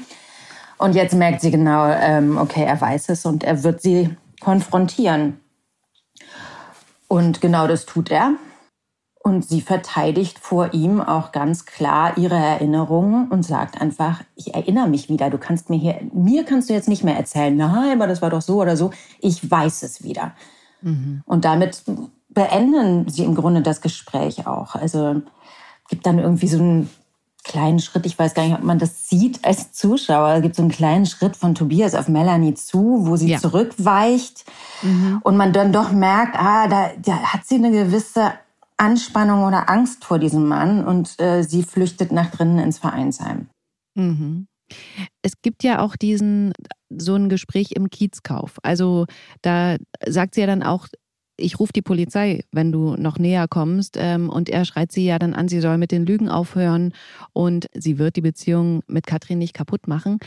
[0.79, 5.39] Und jetzt merkt sie genau, ähm, okay, er weiß es und er wird sie konfrontieren.
[7.07, 8.33] Und genau das tut er.
[9.23, 14.89] Und sie verteidigt vor ihm auch ganz klar ihre Erinnerungen und sagt einfach, ich erinnere
[14.89, 15.29] mich wieder.
[15.29, 18.31] Du kannst mir hier, mir kannst du jetzt nicht mehr erzählen, nein, aber das war
[18.31, 18.91] doch so oder so.
[19.21, 20.33] Ich weiß es wieder.
[20.85, 21.23] Mhm.
[21.27, 21.83] Und damit
[22.29, 24.75] beenden sie im Grunde das Gespräch auch.
[24.75, 25.23] Also
[25.89, 26.91] gibt dann irgendwie so einen
[27.45, 30.37] kleinen Schritt, ich weiß gar nicht, ob man das sieht als Zuschauer.
[30.37, 33.39] Es gibt so einen kleinen Schritt von Tobias auf Melanie zu, wo sie ja.
[33.39, 34.45] zurückweicht
[34.83, 35.21] mhm.
[35.23, 38.33] und man dann doch merkt, ah, da, da hat sie eine gewisse
[38.77, 43.49] Anspannung oder Angst vor diesem Mann und äh, sie flüchtet nach drinnen ins Vereinsheim.
[43.95, 44.47] Mhm.
[45.23, 46.53] Es gibt ja auch diesen,
[46.99, 48.59] so ein Gespräch im Kiezkauf.
[48.63, 49.07] Also
[49.43, 49.77] da
[50.07, 50.89] sagt sie ja dann auch,
[51.37, 53.97] ich rufe die Polizei, wenn du noch näher kommst.
[53.99, 56.93] Ähm, und er schreit sie ja dann an, sie soll mit den Lügen aufhören
[57.33, 60.19] und sie wird die Beziehung mit Katrin nicht kaputt machen.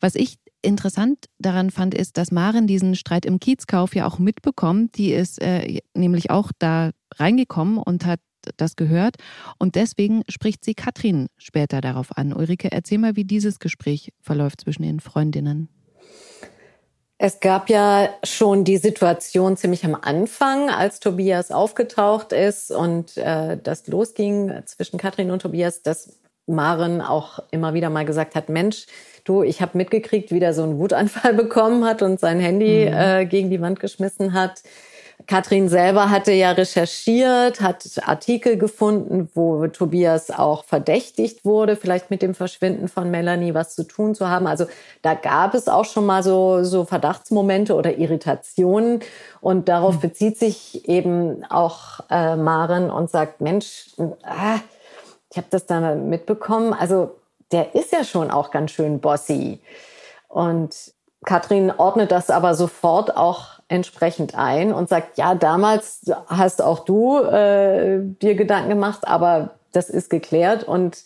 [0.00, 4.96] Was ich interessant daran fand, ist, dass Maren diesen Streit im Kiezkauf ja auch mitbekommt.
[4.98, 8.20] Die ist äh, nämlich auch da reingekommen und hat
[8.56, 9.16] das gehört.
[9.58, 12.34] Und deswegen spricht sie Katrin später darauf an.
[12.34, 15.68] Ulrike, erzähl mal, wie dieses Gespräch verläuft zwischen den Freundinnen.
[17.16, 23.56] Es gab ja schon die Situation ziemlich am Anfang, als Tobias aufgetaucht ist und äh,
[23.62, 28.86] das losging zwischen Katrin und Tobias, dass Maren auch immer wieder mal gesagt hat, Mensch,
[29.24, 32.94] du, ich habe mitgekriegt, wie der so einen Wutanfall bekommen hat und sein Handy mhm.
[32.94, 34.62] äh, gegen die Wand geschmissen hat.
[35.26, 42.20] Katrin selber hatte ja recherchiert, hat Artikel gefunden, wo Tobias auch verdächtigt wurde, vielleicht mit
[42.20, 44.46] dem Verschwinden von Melanie was zu tun zu haben.
[44.46, 44.66] Also
[45.02, 49.00] da gab es auch schon mal so, so Verdachtsmomente oder Irritationen.
[49.40, 50.00] Und darauf hm.
[50.00, 53.86] bezieht sich eben auch äh, Maren und sagt, Mensch,
[54.22, 54.58] ah,
[55.30, 56.74] ich habe das da mitbekommen.
[56.74, 57.16] Also
[57.50, 59.60] der ist ja schon auch ganz schön bossy.
[60.28, 60.93] Und
[61.24, 67.18] Katrin ordnet das aber sofort auch entsprechend ein und sagt, ja, damals hast auch du
[67.18, 71.02] äh, dir Gedanken gemacht, aber das ist geklärt und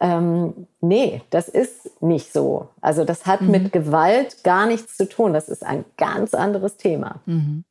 [0.00, 2.68] ähm, nee, das ist nicht so.
[2.80, 3.50] Also das hat mhm.
[3.50, 5.34] mit Gewalt gar nichts zu tun.
[5.34, 7.20] Das ist ein ganz anderes Thema.
[7.26, 7.64] Mhm.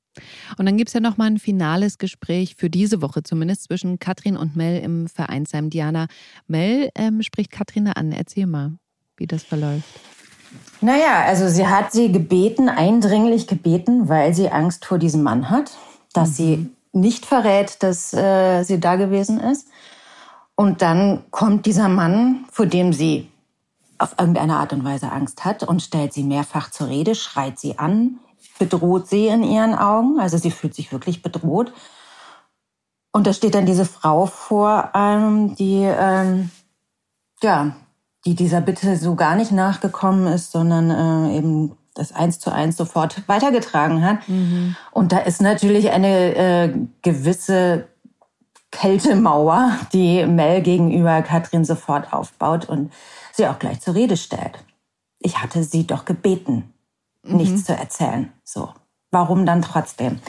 [0.58, 4.00] Und dann gibt es ja noch mal ein finales Gespräch für diese Woche zumindest zwischen
[4.00, 5.70] Katrin und Mel im Vereinsheim.
[5.70, 6.08] Diana,
[6.48, 8.12] Mel ähm, spricht Katrin an.
[8.12, 8.74] Erzähl mal,
[9.18, 10.00] wie das verläuft.
[10.82, 15.72] Naja, also sie hat sie gebeten, eindringlich gebeten, weil sie Angst vor diesem Mann hat,
[16.14, 16.34] dass mhm.
[16.34, 19.68] sie nicht verrät, dass äh, sie da gewesen ist.
[20.56, 23.30] Und dann kommt dieser Mann, vor dem sie
[23.98, 27.78] auf irgendeine Art und Weise Angst hat und stellt sie mehrfach zur Rede, schreit sie
[27.78, 28.20] an,
[28.58, 30.20] bedroht sie in ihren Augen.
[30.20, 31.74] Also sie fühlt sich wirklich bedroht.
[33.12, 36.52] Und da steht dann diese Frau vor einem, die ähm,
[37.42, 37.76] ja
[38.30, 42.78] die dieser Bitte so gar nicht nachgekommen ist, sondern äh, eben das eins zu eins
[42.78, 44.30] sofort weitergetragen hat.
[44.30, 44.76] Mhm.
[44.92, 47.88] Und da ist natürlich eine äh, gewisse
[48.70, 52.94] Kältemauer, die Mel gegenüber Katrin sofort aufbaut und
[53.34, 54.64] sie auch gleich zur Rede stellt.
[55.18, 56.72] Ich hatte sie doch gebeten,
[57.24, 57.38] mhm.
[57.38, 58.32] nichts zu erzählen.
[58.44, 58.70] So,
[59.10, 60.20] warum dann trotzdem?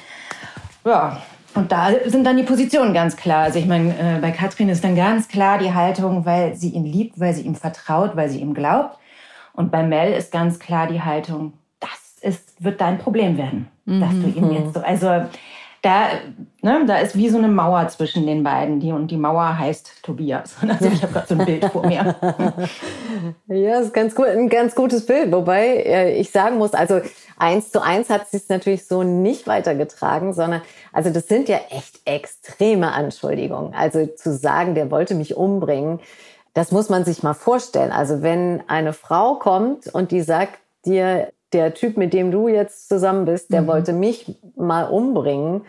[0.86, 1.20] Ja,
[1.54, 3.44] und da sind dann die Positionen ganz klar.
[3.44, 6.84] Also ich meine, äh, bei Katrin ist dann ganz klar die Haltung, weil sie ihn
[6.84, 8.98] liebt, weil sie ihm vertraut, weil sie ihm glaubt.
[9.52, 14.00] Und bei Mel ist ganz klar die Haltung, das ist, wird dein Problem werden, mhm.
[14.00, 15.26] dass du ihm jetzt so, also
[15.82, 16.08] da,
[16.60, 18.80] ne, da ist wie so eine Mauer zwischen den beiden.
[18.80, 20.56] Die, und die Mauer heißt Tobias.
[20.68, 22.14] Also ich habe gerade so ein Bild vor mir.
[23.48, 25.32] ja, ist ganz gut, ein ganz gutes Bild.
[25.32, 27.00] Wobei äh, ich sagen muss, also
[27.38, 30.62] eins zu eins hat sie es natürlich so nicht weitergetragen, sondern
[30.92, 33.74] also das sind ja echt extreme Anschuldigungen.
[33.74, 36.00] Also zu sagen, der wollte mich umbringen,
[36.52, 37.92] das muss man sich mal vorstellen.
[37.92, 42.88] Also wenn eine Frau kommt und die sagt dir, der Typ, mit dem du jetzt
[42.88, 43.66] zusammen bist, der mhm.
[43.66, 45.62] wollte mich mal umbringen.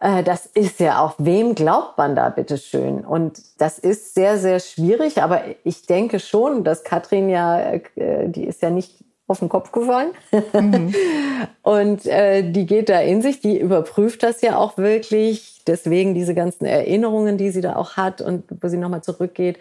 [0.00, 3.04] Äh, das ist ja auch, wem glaubt man da, bitteschön?
[3.04, 8.44] Und das ist sehr, sehr schwierig, aber ich denke schon, dass Katrin ja, äh, die
[8.44, 10.10] ist ja nicht auf den Kopf gefallen.
[10.52, 10.94] Mhm.
[11.62, 15.62] und äh, die geht da in sich, die überprüft das ja auch wirklich.
[15.66, 19.58] Deswegen diese ganzen Erinnerungen, die sie da auch hat und wo sie nochmal zurückgeht,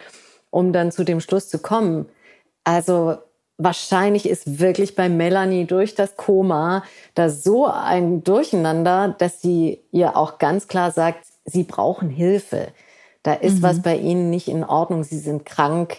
[0.50, 2.10] um dann zu dem Schluss zu kommen.
[2.64, 3.18] Also
[3.64, 6.84] wahrscheinlich ist wirklich bei Melanie durch das Koma
[7.16, 12.68] da so ein Durcheinander, dass sie ihr auch ganz klar sagt, sie brauchen Hilfe.
[13.24, 13.64] Da ist mhm.
[13.64, 15.98] was bei ihnen nicht in Ordnung, sie sind krank.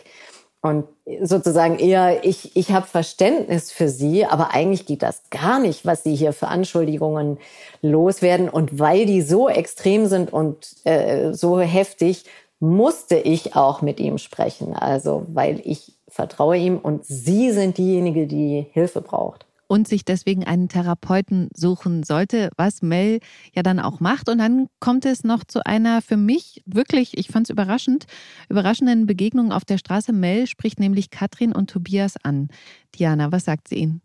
[0.60, 0.86] Und
[1.20, 6.04] sozusagen eher, ich, ich habe Verständnis für sie, aber eigentlich geht das gar nicht, was
[6.04, 7.38] sie hier für Anschuldigungen
[7.80, 8.48] loswerden.
[8.48, 12.24] Und weil die so extrem sind und äh, so heftig,
[12.60, 14.76] musste ich auch mit ihm sprechen.
[14.76, 20.44] Also, weil ich vertraue ihm und sie sind diejenige, die Hilfe braucht und sich deswegen
[20.44, 23.20] einen Therapeuten suchen sollte, was Mel
[23.54, 24.28] ja dann auch macht.
[24.28, 28.04] Und dann kommt es noch zu einer für mich wirklich, ich fand es überraschend,
[28.50, 30.12] überraschenden Begegnung auf der Straße.
[30.12, 32.48] Mel spricht nämlich Katrin und Tobias an.
[32.94, 34.02] Diana, was sagt sie ihnen?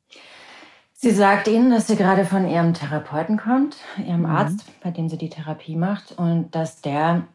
[0.94, 4.26] Sie sagt ihnen, dass sie gerade von ihrem Therapeuten kommt, ihrem mhm.
[4.28, 7.28] Arzt, bei dem sie die Therapie macht, und dass der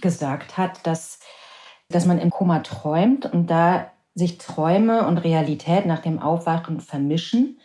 [0.00, 1.18] gesagt hat, dass,
[1.88, 7.58] dass man im Koma träumt und da sich Träume und Realität nach dem Aufwachen vermischen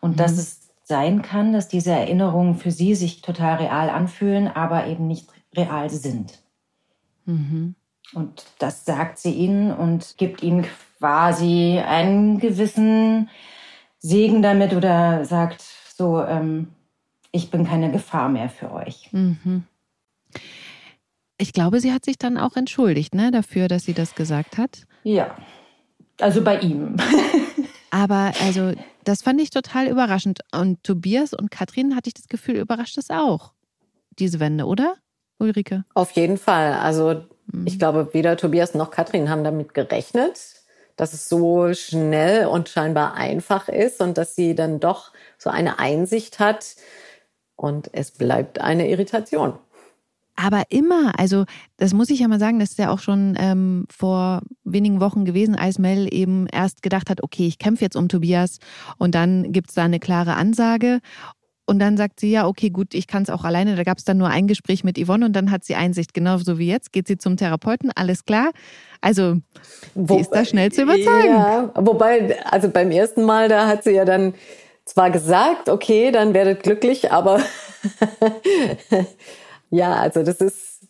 [0.00, 0.16] und mhm.
[0.16, 5.06] dass es sein kann, dass diese Erinnerungen für sie sich total real anfühlen, aber eben
[5.06, 6.40] nicht real sind.
[7.26, 7.74] Mhm.
[8.12, 10.66] Und das sagt sie ihnen und gibt ihnen
[10.98, 13.28] quasi einen gewissen
[13.98, 15.62] Segen damit oder sagt
[15.94, 16.68] so, ähm,
[17.32, 19.08] ich bin keine Gefahr mehr für euch.
[19.12, 19.64] Mhm.
[21.38, 24.86] Ich glaube, sie hat sich dann auch entschuldigt, ne, dafür, dass sie das gesagt hat.
[25.04, 25.36] Ja.
[26.20, 26.96] Also bei ihm.
[27.90, 28.72] Aber also,
[29.04, 30.40] das fand ich total überraschend.
[30.52, 33.52] Und Tobias und Katrin hatte ich das Gefühl, überrascht es auch,
[34.18, 34.94] diese Wende, oder,
[35.38, 35.84] Ulrike?
[35.94, 36.74] Auf jeden Fall.
[36.74, 37.66] Also, mhm.
[37.66, 40.40] ich glaube, weder Tobias noch Katrin haben damit gerechnet,
[40.96, 45.78] dass es so schnell und scheinbar einfach ist und dass sie dann doch so eine
[45.78, 46.76] Einsicht hat.
[47.56, 49.58] Und es bleibt eine Irritation.
[50.42, 51.44] Aber immer, also
[51.76, 55.24] das muss ich ja mal sagen, das ist ja auch schon ähm, vor wenigen Wochen
[55.24, 58.58] gewesen, als Mel eben erst gedacht hat, okay, ich kämpfe jetzt um Tobias
[58.96, 61.00] und dann gibt es da eine klare Ansage
[61.66, 63.76] und dann sagt sie, ja, okay, gut, ich kann es auch alleine.
[63.76, 66.58] Da gab es dann nur ein Gespräch mit Yvonne und dann hat sie Einsicht, genauso
[66.58, 68.50] wie jetzt, geht sie zum Therapeuten, alles klar.
[69.00, 69.36] Also,
[69.94, 71.34] Wo, ist da schnell zu überzeugen.
[71.34, 74.34] Ja, wobei, also beim ersten Mal, da hat sie ja dann
[74.84, 77.40] zwar gesagt, okay, dann werdet glücklich, aber
[79.70, 80.88] Ja, also das ist,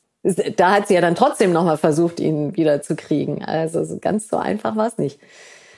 [0.56, 3.44] da hat sie ja dann trotzdem nochmal versucht, ihn wieder zu kriegen.
[3.44, 5.20] Also ganz so einfach war es nicht.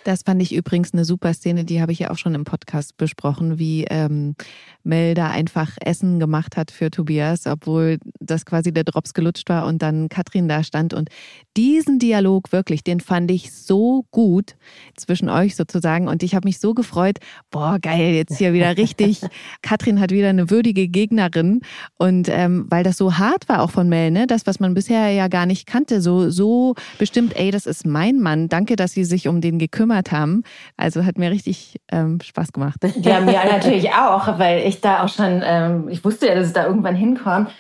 [0.05, 2.97] Das fand ich übrigens eine super Szene, die habe ich ja auch schon im Podcast
[2.97, 4.35] besprochen, wie ähm,
[4.83, 9.67] Mel da einfach Essen gemacht hat für Tobias, obwohl das quasi der Drops gelutscht war
[9.67, 10.93] und dann Katrin da stand.
[10.93, 11.09] Und
[11.57, 14.57] diesen Dialog wirklich, den fand ich so gut
[14.97, 16.09] zwischen euch sozusagen.
[16.09, 17.19] Und ich habe mich so gefreut,
[17.51, 19.21] boah, geil, jetzt hier wieder richtig.
[19.63, 21.61] Katrin hat wieder eine würdige Gegnerin.
[21.97, 24.27] Und ähm, weil das so hart war auch von Mel, ne?
[24.27, 28.19] das, was man bisher ja gar nicht kannte, so, so bestimmt, ey, das ist mein
[28.19, 28.49] Mann.
[28.49, 30.43] Danke, dass Sie sich um den gekümmert haben.
[30.77, 32.79] Also hat mir richtig ähm, Spaß gemacht.
[33.03, 36.53] Ja, mir natürlich auch, weil ich da auch schon, ähm, ich wusste ja, dass es
[36.53, 37.51] da irgendwann hinkommt.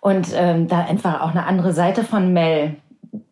[0.00, 2.76] Und ähm, da einfach auch eine andere Seite von Mel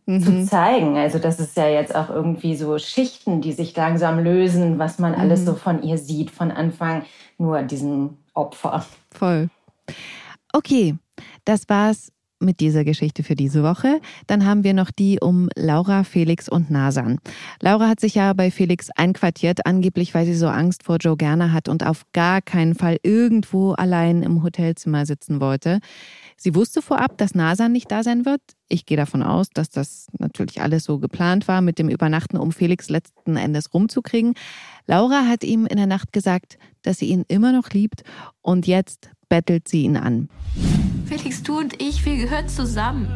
[0.06, 0.20] mhm.
[0.20, 0.96] zu zeigen.
[0.96, 5.12] Also das ist ja jetzt auch irgendwie so Schichten, die sich langsam lösen, was man
[5.12, 5.20] mhm.
[5.20, 7.04] alles so von ihr sieht, von Anfang
[7.38, 8.84] nur diesem Opfer.
[9.12, 9.48] Voll.
[10.52, 10.96] Okay,
[11.44, 14.00] das war's mit dieser Geschichte für diese Woche.
[14.26, 17.18] Dann haben wir noch die um Laura, Felix und Nasan.
[17.60, 21.52] Laura hat sich ja bei Felix einquartiert, angeblich weil sie so Angst vor Joe Gerner
[21.52, 25.80] hat und auf gar keinen Fall irgendwo allein im Hotelzimmer sitzen wollte.
[26.36, 28.42] Sie wusste vorab, dass Nasan nicht da sein wird.
[28.68, 32.52] Ich gehe davon aus, dass das natürlich alles so geplant war mit dem Übernachten, um
[32.52, 34.34] Felix letzten Endes rumzukriegen.
[34.86, 38.02] Laura hat ihm in der Nacht gesagt, dass sie ihn immer noch liebt
[38.42, 40.28] und jetzt bettelt sie ihn an.
[41.06, 43.08] Felix, du und ich, wir gehören zusammen.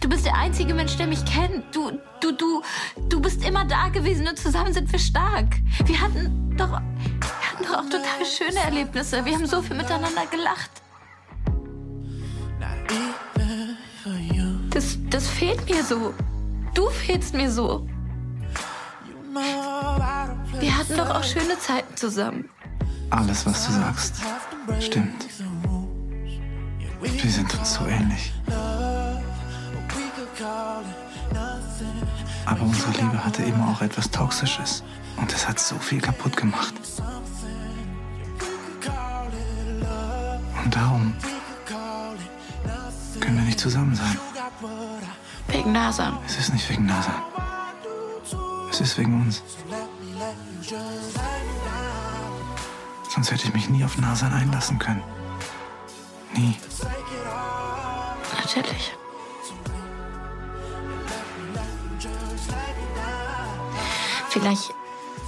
[0.00, 1.64] Du bist der einzige Mensch, der mich kennt.
[1.74, 2.62] Du, du, du,
[3.08, 5.56] du bist immer da gewesen und zusammen sind wir stark.
[5.84, 9.24] Wir hatten doch, wir hatten doch auch total schöne Erlebnisse.
[9.24, 10.70] Wir haben so viel miteinander gelacht.
[14.70, 16.14] Das, das fehlt mir so.
[16.74, 17.86] Du fehlst mir so.
[20.60, 22.48] Wir hatten doch auch schöne Zeiten zusammen.
[23.12, 24.14] Alles, was du sagst,
[24.80, 25.26] stimmt.
[27.02, 28.32] Wir sind uns so ähnlich.
[32.46, 34.82] Aber unsere Liebe hatte immer auch etwas Toxisches.
[35.18, 36.72] Und es hat so viel kaputt gemacht.
[40.64, 41.14] Und darum
[43.20, 44.18] können wir nicht zusammen sein.
[45.48, 46.16] Wegen Nasan.
[46.26, 47.22] Es ist nicht wegen Nasan.
[48.70, 49.42] Es ist wegen uns.
[53.14, 55.02] Sonst hätte ich mich nie auf Nasan einlassen können.
[56.34, 56.56] Nie.
[58.42, 58.94] Natürlich.
[64.30, 64.70] Vielleicht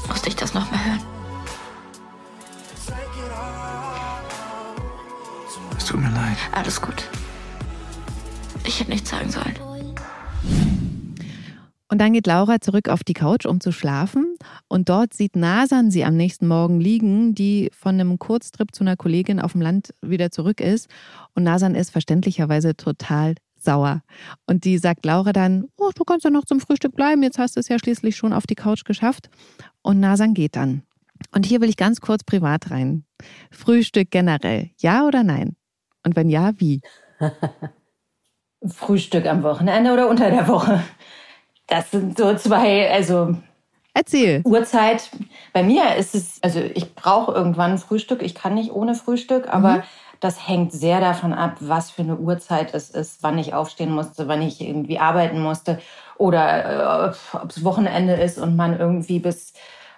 [0.08, 1.02] musste ich das noch mal hören.
[5.76, 6.38] Es tut mir leid.
[6.52, 7.10] Alles gut.
[8.64, 9.58] Ich hätte nichts sagen sollen.
[11.88, 14.33] Und dann geht Laura zurück auf die Couch, um zu schlafen.
[14.68, 18.96] Und dort sieht Nasan sie am nächsten Morgen liegen, die von einem Kurztrip zu einer
[18.96, 20.88] Kollegin auf dem Land wieder zurück ist.
[21.34, 24.02] Und Nasan ist verständlicherweise total sauer.
[24.46, 27.56] Und die sagt Laura dann, oh, du kannst ja noch zum Frühstück bleiben, jetzt hast
[27.56, 29.28] du es ja schließlich schon auf die Couch geschafft.
[29.82, 30.82] Und Nasan geht dann.
[31.32, 33.04] Und hier will ich ganz kurz privat rein.
[33.50, 35.56] Frühstück generell, ja oder nein?
[36.04, 36.80] Und wenn ja, wie?
[38.66, 40.82] Frühstück am Wochenende oder unter der Woche?
[41.66, 43.36] Das sind so zwei, also
[43.94, 44.42] Erzähl.
[44.44, 45.08] Uhrzeit.
[45.52, 48.22] Bei mir ist es, also ich brauche irgendwann Frühstück.
[48.22, 49.82] Ich kann nicht ohne Frühstück, aber mhm.
[50.18, 54.26] das hängt sehr davon ab, was für eine Uhrzeit es ist, wann ich aufstehen musste,
[54.26, 55.78] wann ich irgendwie arbeiten musste
[56.18, 59.52] oder äh, ob es Wochenende ist und man irgendwie bis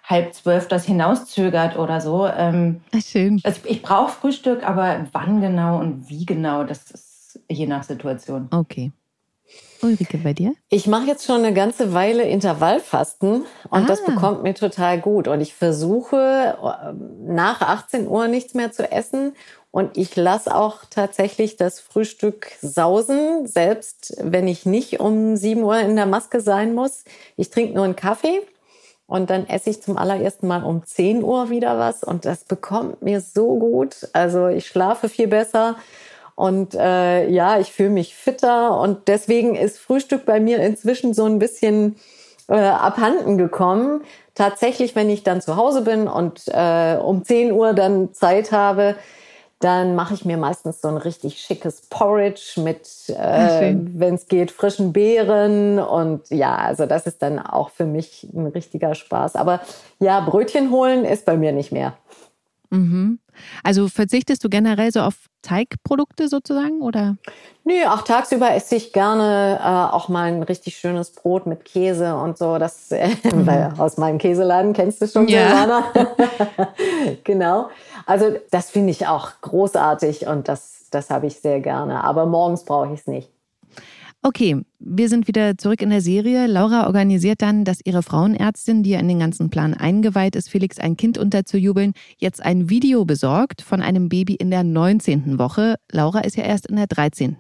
[0.05, 2.27] halb zwölf das hinauszögert oder so.
[2.27, 3.41] Ähm, Schön.
[3.45, 8.49] Also ich brauche Frühstück, aber wann genau und wie genau, das ist je nach Situation.
[8.51, 8.93] Okay.
[9.83, 10.55] Ulrike, bei dir?
[10.69, 13.85] Ich mache jetzt schon eine ganze Weile Intervallfasten und ah.
[13.87, 15.29] das bekommt mir total gut.
[15.29, 16.57] Und ich versuche
[17.27, 19.35] nach 18 Uhr nichts mehr zu essen.
[19.71, 25.79] Und ich lasse auch tatsächlich das Frühstück sausen, selbst wenn ich nicht um 7 Uhr
[25.79, 27.05] in der Maske sein muss.
[27.37, 28.41] Ich trinke nur einen Kaffee
[29.07, 33.03] und dann esse ich zum allerersten Mal um 10 Uhr wieder was und das bekommt
[33.03, 34.09] mir so gut.
[34.13, 35.77] Also ich schlafe viel besser
[36.37, 41.25] und äh, ja, ich fühle mich fitter und deswegen ist Frühstück bei mir inzwischen so
[41.25, 41.97] ein bisschen
[42.49, 44.03] äh, abhanden gekommen.
[44.35, 48.97] Tatsächlich, wenn ich dann zu Hause bin und äh, um 10 Uhr dann Zeit habe,
[49.61, 54.51] dann mache ich mir meistens so ein richtig schickes Porridge mit, äh, wenn es geht,
[54.51, 55.79] frischen Beeren.
[55.79, 59.37] Und ja, also das ist dann auch für mich ein richtiger Spaß.
[59.37, 59.63] Aber
[59.99, 61.95] ja, Brötchen holen ist bei mir nicht mehr.
[62.71, 63.19] Mhm.
[63.63, 67.17] Also verzichtest du generell so auf Teigprodukte sozusagen oder?
[67.65, 72.17] Nee, auch tagsüber esse ich gerne äh, auch mal ein richtig schönes Brot mit Käse
[72.17, 72.59] und so.
[72.59, 73.47] Das äh, mhm.
[73.47, 75.93] weil aus meinem Käseladen kennst du schon, ja.
[77.25, 77.69] genau.
[78.07, 82.03] Also das finde ich auch großartig und das, das habe ich sehr gerne.
[82.05, 83.36] Aber morgens brauche ich es nicht.
[84.23, 86.49] Okay, wir sind wieder zurück in der Serie.
[86.49, 90.79] Laura organisiert dann, dass ihre Frauenärztin, die ja in den ganzen Plan eingeweiht ist, Felix
[90.79, 95.39] ein Kind unterzujubeln, jetzt ein Video besorgt von einem Baby in der 19.
[95.39, 95.77] Woche.
[95.93, 97.37] Laura ist ja erst in der 13.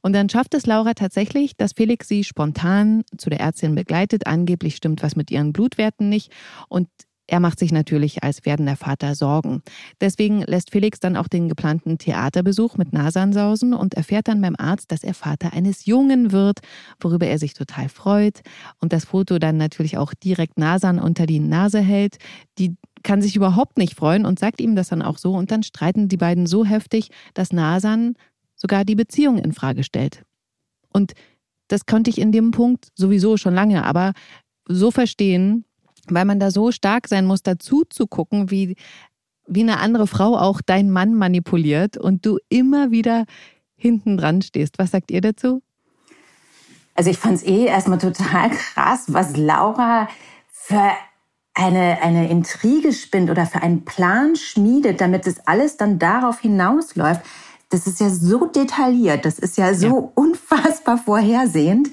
[0.00, 4.26] Und dann schafft es Laura tatsächlich, dass Felix sie spontan zu der Ärztin begleitet.
[4.26, 6.32] Angeblich stimmt was mit ihren Blutwerten nicht.
[6.68, 6.88] Und
[7.28, 9.62] er macht sich natürlich als werdender Vater Sorgen.
[10.00, 14.54] Deswegen lässt Felix dann auch den geplanten Theaterbesuch mit Nasan sausen und erfährt dann beim
[14.56, 16.60] Arzt, dass er Vater eines Jungen wird,
[17.00, 18.42] worüber er sich total freut
[18.80, 22.18] und das Foto dann natürlich auch direkt Nasan unter die Nase hält.
[22.58, 25.62] Die kann sich überhaupt nicht freuen und sagt ihm das dann auch so und dann
[25.62, 28.14] streiten die beiden so heftig, dass Nasan
[28.54, 30.22] sogar die Beziehung in Frage stellt.
[30.92, 31.12] Und
[31.68, 34.12] das konnte ich in dem Punkt sowieso schon lange, aber
[34.68, 35.65] so verstehen,
[36.14, 38.76] weil man da so stark sein muss, dazu zu gucken, wie,
[39.46, 43.24] wie eine andere Frau auch deinen Mann manipuliert und du immer wieder
[43.76, 44.78] hinten dran stehst.
[44.78, 45.62] Was sagt ihr dazu?
[46.94, 50.08] Also ich fand es eh erstmal total krass, was Laura
[50.50, 50.92] für
[51.54, 57.22] eine, eine Intrige spinnt oder für einen Plan schmiedet, damit es alles dann darauf hinausläuft.
[57.70, 59.92] Das ist ja so detailliert, das ist ja so ja.
[60.14, 61.88] unfassbar vorhersehend.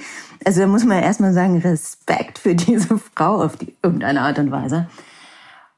[0.46, 4.52] Also da muss man erstmal sagen, Respekt für diese Frau auf die, irgendeine Art und
[4.52, 4.88] Weise.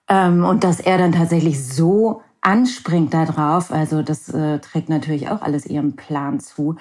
[0.07, 5.41] Ähm, und dass er dann tatsächlich so anspringt darauf, also das äh, trägt natürlich auch
[5.41, 6.75] alles ihrem Plan zu.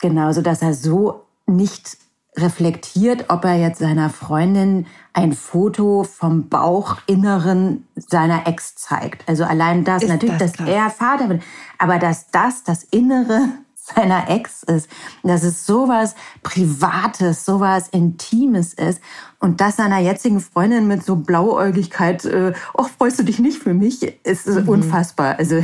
[0.00, 1.96] Genauso, dass er so nicht
[2.36, 9.28] reflektiert, ob er jetzt seiner Freundin ein Foto vom Bauchinneren seiner Ex zeigt.
[9.28, 11.42] Also allein das, Ist natürlich, das dass er Vater wird,
[11.78, 13.48] aber dass das das Innere
[13.84, 14.88] seiner Ex ist,
[15.22, 19.00] dass es sowas Privates, sowas Intimes ist
[19.40, 23.74] und das seiner jetzigen Freundin mit so Blauäugigkeit, äh, oh, freust du dich nicht für
[23.74, 24.68] mich, ist mhm.
[24.68, 25.38] unfassbar.
[25.38, 25.62] Also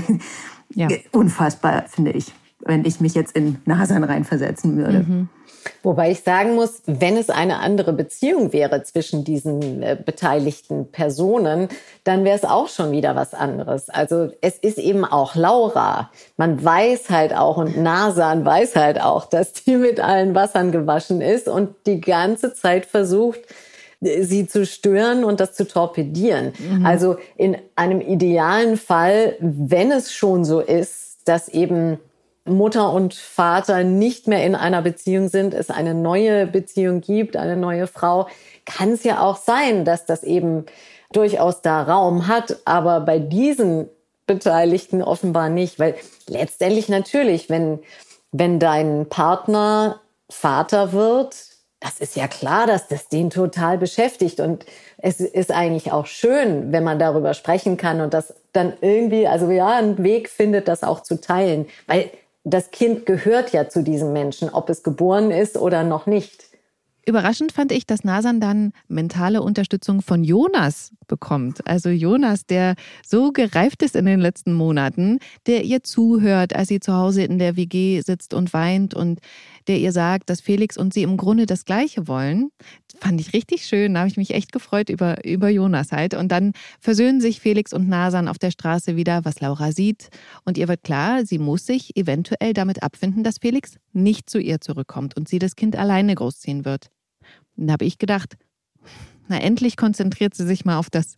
[0.75, 0.89] ja.
[1.13, 5.01] unfassbar, finde ich, wenn ich mich jetzt in Nasan reinversetzen würde.
[5.01, 5.29] Mhm.
[5.83, 11.69] Wobei ich sagen muss, wenn es eine andere Beziehung wäre zwischen diesen äh, beteiligten Personen,
[12.05, 13.89] dann wäre es auch schon wieder was anderes.
[13.91, 16.11] Also es ist eben auch Laura.
[16.37, 21.21] Man weiß halt auch und Nasan weiß halt auch, dass die mit allen Wassern gewaschen
[21.21, 23.41] ist und die ganze Zeit versucht,
[24.01, 26.53] sie zu stören und das zu torpedieren.
[26.59, 26.87] Mhm.
[26.87, 31.99] Also in einem idealen Fall, wenn es schon so ist, dass eben
[32.45, 37.57] Mutter und Vater nicht mehr in einer Beziehung sind, es eine neue Beziehung gibt, eine
[37.57, 38.29] neue Frau,
[38.65, 40.67] kann es ja auch sein, dass das eben
[41.13, 43.89] durchaus da Raum hat, aber bei diesen
[44.27, 45.97] Beteiligten offenbar nicht, weil
[46.29, 47.81] letztendlich natürlich, wenn,
[48.33, 50.01] wenn dein Partner
[50.31, 51.35] Vater wird,
[51.81, 54.39] das ist ja klar, dass das den total beschäftigt.
[54.39, 54.67] Und
[54.99, 59.51] es ist eigentlich auch schön, wenn man darüber sprechen kann und das dann irgendwie, also
[59.51, 61.67] ja, einen Weg findet, das auch zu teilen.
[61.87, 62.11] Weil
[62.45, 66.51] das Kind gehört ja zu diesem Menschen, ob es geboren ist oder noch nicht.
[67.07, 71.67] Überraschend fand ich, dass Nasan dann mentale Unterstützung von Jonas bekommt.
[71.67, 72.75] Also Jonas, der
[73.07, 77.39] so gereift ist in den letzten Monaten, der ihr zuhört, als sie zu Hause in
[77.39, 79.21] der WG sitzt und weint und
[79.67, 82.51] der ihr sagt, dass Felix und sie im Grunde das Gleiche wollen.
[83.01, 83.95] Fand ich richtig schön.
[83.95, 86.13] Da habe ich mich echt gefreut über, über Jonas halt.
[86.13, 90.11] Und dann versöhnen sich Felix und Nasan auf der Straße wieder, was Laura sieht.
[90.45, 94.61] Und ihr wird klar, sie muss sich eventuell damit abfinden, dass Felix nicht zu ihr
[94.61, 96.91] zurückkommt und sie das Kind alleine großziehen wird.
[97.57, 98.37] Und da habe ich gedacht,
[99.29, 101.17] na endlich konzentriert sie sich mal auf das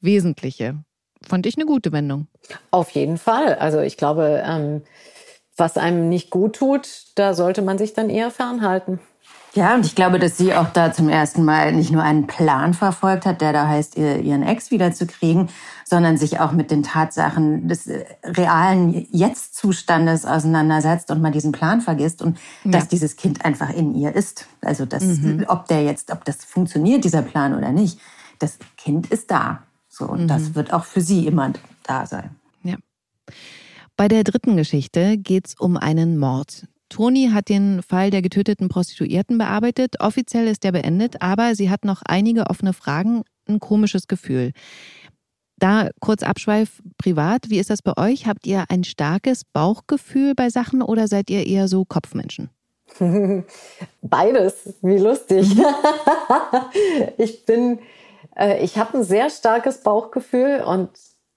[0.00, 0.82] Wesentliche.
[1.22, 2.26] Fand ich eine gute Wendung.
[2.72, 3.54] Auf jeden Fall.
[3.54, 4.82] Also ich glaube, ähm,
[5.56, 8.98] was einem nicht gut tut, da sollte man sich dann eher fernhalten.
[9.54, 12.74] Ja, und ich glaube, dass sie auch da zum ersten Mal nicht nur einen Plan
[12.74, 15.48] verfolgt hat, der da heißt, ihren Ex wiederzukriegen,
[15.84, 21.80] sondern sich auch mit den Tatsachen des äh, realen Jetzt-Zustandes auseinandersetzt und mal diesen Plan
[21.80, 22.72] vergisst und ja.
[22.72, 24.46] dass dieses Kind einfach in ihr ist.
[24.60, 25.44] Also, dass, mhm.
[25.46, 28.00] ob der jetzt, ob das funktioniert, dieser Plan oder nicht,
[28.40, 29.62] das Kind ist da.
[29.88, 30.28] So, und mhm.
[30.28, 31.52] das wird auch für sie immer
[31.84, 32.30] da sein.
[32.64, 32.76] Ja.
[33.96, 36.66] Bei der dritten Geschichte geht es um einen Mord.
[36.94, 39.96] Toni hat den Fall der getöteten Prostituierten bearbeitet.
[39.98, 44.52] Offiziell ist er beendet, aber sie hat noch einige offene Fragen, ein komisches Gefühl.
[45.56, 48.28] Da kurz Abschweif privat, wie ist das bei euch?
[48.28, 52.50] Habt ihr ein starkes Bauchgefühl bei Sachen oder seid ihr eher so Kopfmenschen?
[54.02, 55.50] Beides, wie lustig.
[57.18, 57.80] ich bin,
[58.36, 60.90] äh, ich habe ein sehr starkes Bauchgefühl und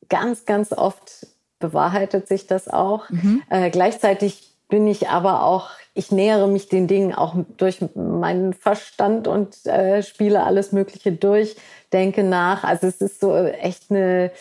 [0.08, 1.26] ganz, ganz oft
[1.58, 3.10] bewahrheitet sich das auch.
[3.10, 3.42] Mhm.
[3.50, 9.28] Äh, gleichzeitig bin ich aber auch, ich nähere mich den Dingen auch durch meinen Verstand
[9.28, 11.56] und äh, spiele alles Mögliche durch,
[11.94, 12.64] denke nach.
[12.64, 14.32] Also es ist so echt eine,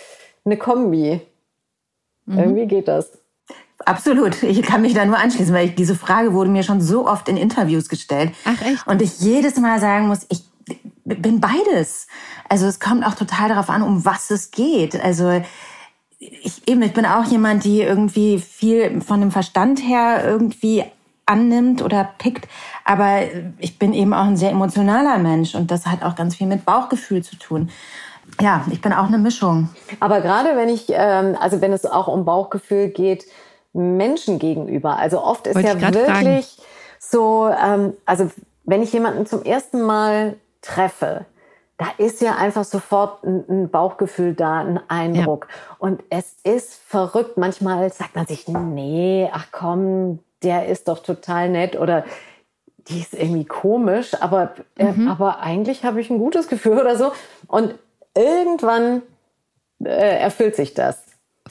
[0.45, 1.21] eine Kombi.
[2.27, 2.39] Mhm.
[2.39, 3.19] Irgendwie geht das.
[3.85, 4.43] Absolut.
[4.43, 7.29] Ich kann mich da nur anschließen, weil ich, diese Frage wurde mir schon so oft
[7.29, 8.33] in Interviews gestellt.
[8.45, 8.87] Ach echt?
[8.87, 10.45] Und ich jedes Mal sagen muss, ich
[11.05, 12.07] bin beides.
[12.49, 15.01] Also es kommt auch total darauf an, um was es geht.
[15.01, 15.43] Also
[16.19, 20.85] ich eben, ich bin auch jemand, die irgendwie viel von dem Verstand her irgendwie
[21.27, 22.49] annimmt oder pickt.
[22.85, 23.21] Aber
[23.59, 26.65] ich bin eben auch ein sehr emotionaler Mensch und das hat auch ganz viel mit
[26.65, 27.71] Bauchgefühl zu tun.
[28.41, 29.69] Ja, ich bin auch eine Mischung.
[30.01, 33.25] Aber gerade wenn ich, ähm, also wenn es auch um Bauchgefühl geht,
[33.73, 34.97] Menschen gegenüber.
[34.97, 36.45] Also oft ist Wollte ja wirklich fragen.
[36.99, 38.31] so, ähm, also
[38.65, 41.27] wenn ich jemanden zum ersten Mal treffe,
[41.79, 45.47] da ist ja einfach sofort ein, Bauchgefühl da, ein Eindruck.
[45.49, 45.77] Ja.
[45.79, 47.37] Und es ist verrückt.
[47.37, 52.05] Manchmal sagt man sich, nee, ach komm, der ist doch total nett oder
[52.89, 55.09] die ist irgendwie komisch, aber, äh, mhm.
[55.09, 57.13] äh, aber eigentlich habe ich ein gutes Gefühl oder so.
[57.49, 57.75] Und
[58.15, 59.03] irgendwann
[59.85, 61.03] äh, erfüllt sich das.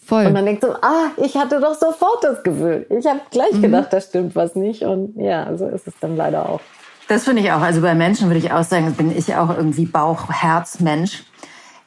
[0.04, 0.26] Voll.
[0.28, 2.86] Und man denkt so, ah, ich hatte doch sofort das Gefühl.
[2.90, 3.64] Ich habe gleich mhm.
[3.64, 4.84] gedacht, da stimmt was nicht.
[4.84, 6.62] Und ja, so ist es dann leider auch.
[7.08, 7.62] Das finde ich auch.
[7.62, 11.24] Also bei Menschen würde ich auch sagen, bin ich auch irgendwie Bauch-Herz-Mensch.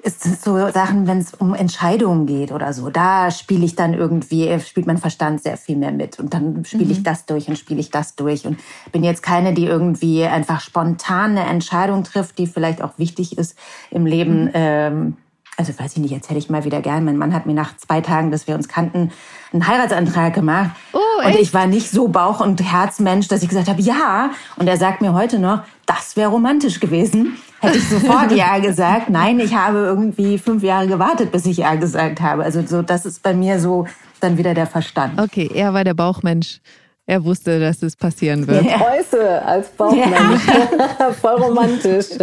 [0.01, 2.89] Es sind so Sachen, wenn es um Entscheidungen geht oder so.
[2.89, 6.21] Da spiele ich dann irgendwie, spielt mein Verstand sehr viel mehr mit.
[6.21, 6.91] Und dann spiele mhm.
[6.93, 8.47] ich das durch und spiele ich das durch.
[8.47, 8.61] Und
[8.93, 13.59] bin jetzt keine, die irgendwie einfach spontan eine Entscheidung trifft, die vielleicht auch wichtig ist
[13.91, 14.45] im Leben.
[14.45, 14.51] Mhm.
[14.55, 15.17] Ähm,
[15.59, 17.05] also weiß ich nicht, jetzt hätte ich mal wieder gern.
[17.05, 19.11] Mein Mann hat mir nach zwei Tagen, dass wir uns kannten,
[19.53, 20.71] einen Heiratsantrag gemacht.
[20.93, 24.31] Oh, und ich war nicht so Bauch- und Herzmensch, dass ich gesagt habe, ja.
[24.57, 27.39] Und er sagt mir heute noch, das wäre romantisch gewesen.
[27.59, 29.11] Hätte ich sofort ja gesagt.
[29.11, 32.45] Nein, ich habe irgendwie fünf Jahre gewartet, bis ich ja gesagt habe.
[32.45, 33.89] Also so, das ist bei mir so
[34.21, 35.21] dann wieder der Verstand.
[35.21, 36.61] Okay, er war der Bauchmensch.
[37.05, 38.65] Er wusste, dass es passieren wird.
[38.65, 38.79] Ja.
[38.79, 40.43] Preuße als Bauchmensch.
[40.47, 41.13] Ja.
[41.21, 42.07] Voll romantisch.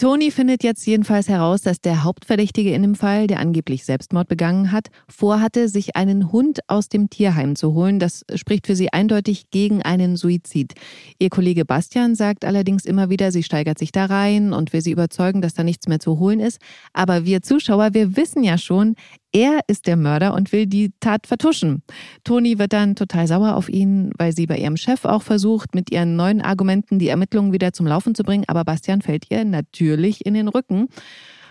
[0.00, 4.70] Toni findet jetzt jedenfalls heraus, dass der Hauptverdächtige in dem Fall, der angeblich Selbstmord begangen
[4.70, 7.98] hat, vorhatte, sich einen Hund aus dem Tierheim zu holen.
[7.98, 10.74] Das spricht für sie eindeutig gegen einen Suizid.
[11.18, 14.92] Ihr Kollege Bastian sagt allerdings immer wieder, sie steigert sich da rein und will sie
[14.92, 16.60] überzeugen, dass da nichts mehr zu holen ist.
[16.92, 18.94] Aber wir Zuschauer, wir wissen ja schon,
[19.32, 21.82] er ist der Mörder und will die Tat vertuschen.
[22.24, 25.90] Toni wird dann total sauer auf ihn, weil sie bei ihrem Chef auch versucht, mit
[25.90, 28.44] ihren neuen Argumenten die Ermittlungen wieder zum Laufen zu bringen.
[28.48, 30.88] Aber Bastian fällt ihr natürlich in den Rücken.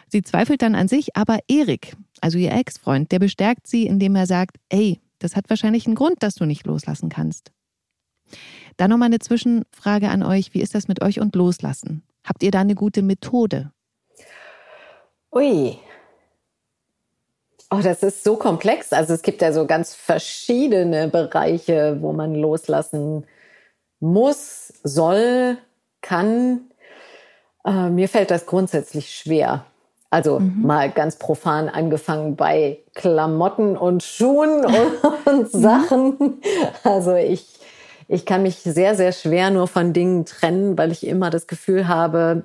[0.08, 4.26] Sie zweifelt dann an sich, aber Erik, also ihr Ex-Freund, der bestärkt sie, indem er
[4.26, 7.52] sagt, ey, das hat wahrscheinlich einen Grund, dass du nicht loslassen kannst.
[8.78, 10.54] Dann nochmal eine Zwischenfrage an euch.
[10.54, 12.04] Wie ist das mit euch und Loslassen?
[12.24, 13.72] Habt ihr da eine gute Methode?
[15.34, 15.78] Ui,
[17.70, 18.94] Oh, das ist so komplex.
[18.94, 23.26] Also es gibt ja so ganz verschiedene Bereiche, wo man loslassen
[24.00, 25.58] muss, soll,
[26.02, 26.72] kann.
[27.66, 29.66] Äh, mir fällt das grundsätzlich schwer.
[30.10, 30.62] Also mhm.
[30.62, 36.42] mal ganz profan angefangen bei Klamotten und Schuhen und, und Sachen.
[36.84, 37.60] Also ich,
[38.08, 41.90] ich kann mich sehr, sehr schwer nur von Dingen trennen, weil ich immer das Gefühl
[41.90, 42.44] habe,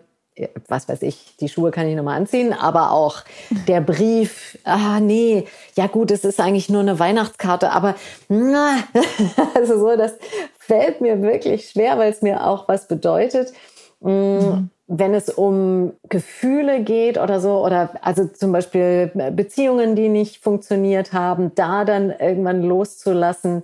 [0.69, 3.23] was weiß ich, die Schuhe kann ich nochmal anziehen, aber auch
[3.69, 5.45] der Brief, ah nee,
[5.77, 7.95] ja gut, es ist eigentlich nur eine Weihnachtskarte, aber
[8.29, 8.77] na,
[9.55, 10.15] also so, das
[10.59, 13.53] fällt mir wirklich schwer, weil es mir auch was bedeutet.
[14.01, 14.71] Mm, mhm.
[14.89, 21.13] wenn es um Gefühle geht oder so, oder also zum Beispiel Beziehungen, die nicht funktioniert
[21.13, 23.63] haben, da dann irgendwann loszulassen,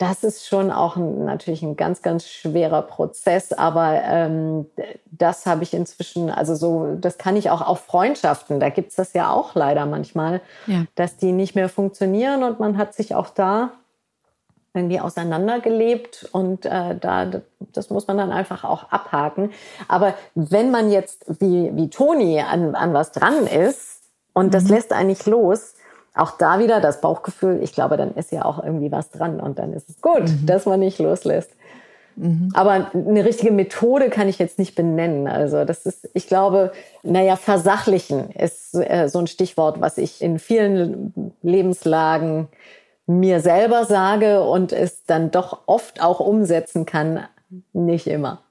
[0.00, 3.52] das ist schon auch ein, natürlich ein ganz, ganz schwerer Prozess.
[3.52, 4.64] Aber ähm,
[5.10, 9.12] das habe ich inzwischen, also so, das kann ich auch auf Freundschaften, da gibt's das
[9.12, 10.84] ja auch leider manchmal, ja.
[10.94, 13.72] dass die nicht mehr funktionieren und man hat sich auch da
[14.72, 19.50] irgendwie auseinandergelebt und äh, da das muss man dann einfach auch abhaken.
[19.86, 24.00] Aber wenn man jetzt wie wie Toni an, an was dran ist
[24.32, 24.70] und das mhm.
[24.70, 25.74] lässt eigentlich los,
[26.14, 29.58] auch da wieder das Bauchgefühl, ich glaube, dann ist ja auch irgendwie was dran und
[29.58, 30.46] dann ist es gut, mhm.
[30.46, 31.50] dass man nicht loslässt.
[32.16, 32.50] Mhm.
[32.54, 35.28] Aber eine richtige Methode kann ich jetzt nicht benennen.
[35.28, 40.38] Also das ist, ich glaube, naja, versachlichen ist äh, so ein Stichwort, was ich in
[40.38, 42.48] vielen Lebenslagen
[43.06, 47.24] mir selber sage und es dann doch oft auch umsetzen kann,
[47.72, 48.42] nicht immer.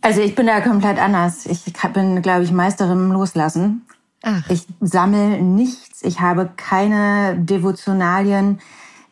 [0.00, 1.46] Also ich bin da komplett anders.
[1.46, 3.86] Ich bin, glaube ich, Meisterin im Loslassen.
[4.22, 4.48] Ach.
[4.50, 6.02] Ich sammle nichts.
[6.02, 8.60] Ich habe keine Devotionalien.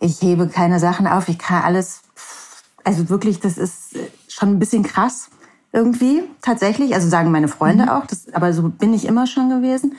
[0.01, 1.29] Ich hebe keine Sachen auf.
[1.29, 2.03] Ich kann alles.
[2.85, 3.97] Also wirklich, das ist
[4.29, 5.31] schon ein bisschen krass
[5.73, 6.95] irgendwie tatsächlich.
[6.95, 7.89] Also sagen meine Freunde mhm.
[7.91, 8.07] auch.
[8.07, 9.97] Das, aber so bin ich immer schon gewesen.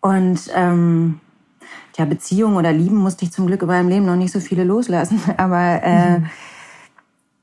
[0.00, 1.20] Und ähm,
[1.96, 4.64] ja, Beziehungen oder Lieben musste ich zum Glück in meinem Leben noch nicht so viele
[4.64, 5.20] loslassen.
[5.36, 6.26] Aber äh, mhm.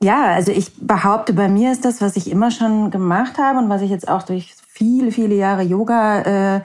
[0.03, 3.69] ja, also ich behaupte, bei mir ist das, was ich immer schon gemacht habe und
[3.69, 6.61] was ich jetzt auch durch viele, viele Jahre Yoga äh,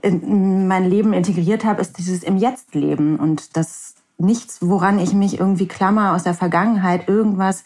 [0.00, 5.12] in mein Leben integriert habe, ist dieses im Jetzt leben und das nichts, woran ich
[5.12, 7.64] mich irgendwie klammer aus der Vergangenheit, irgendwas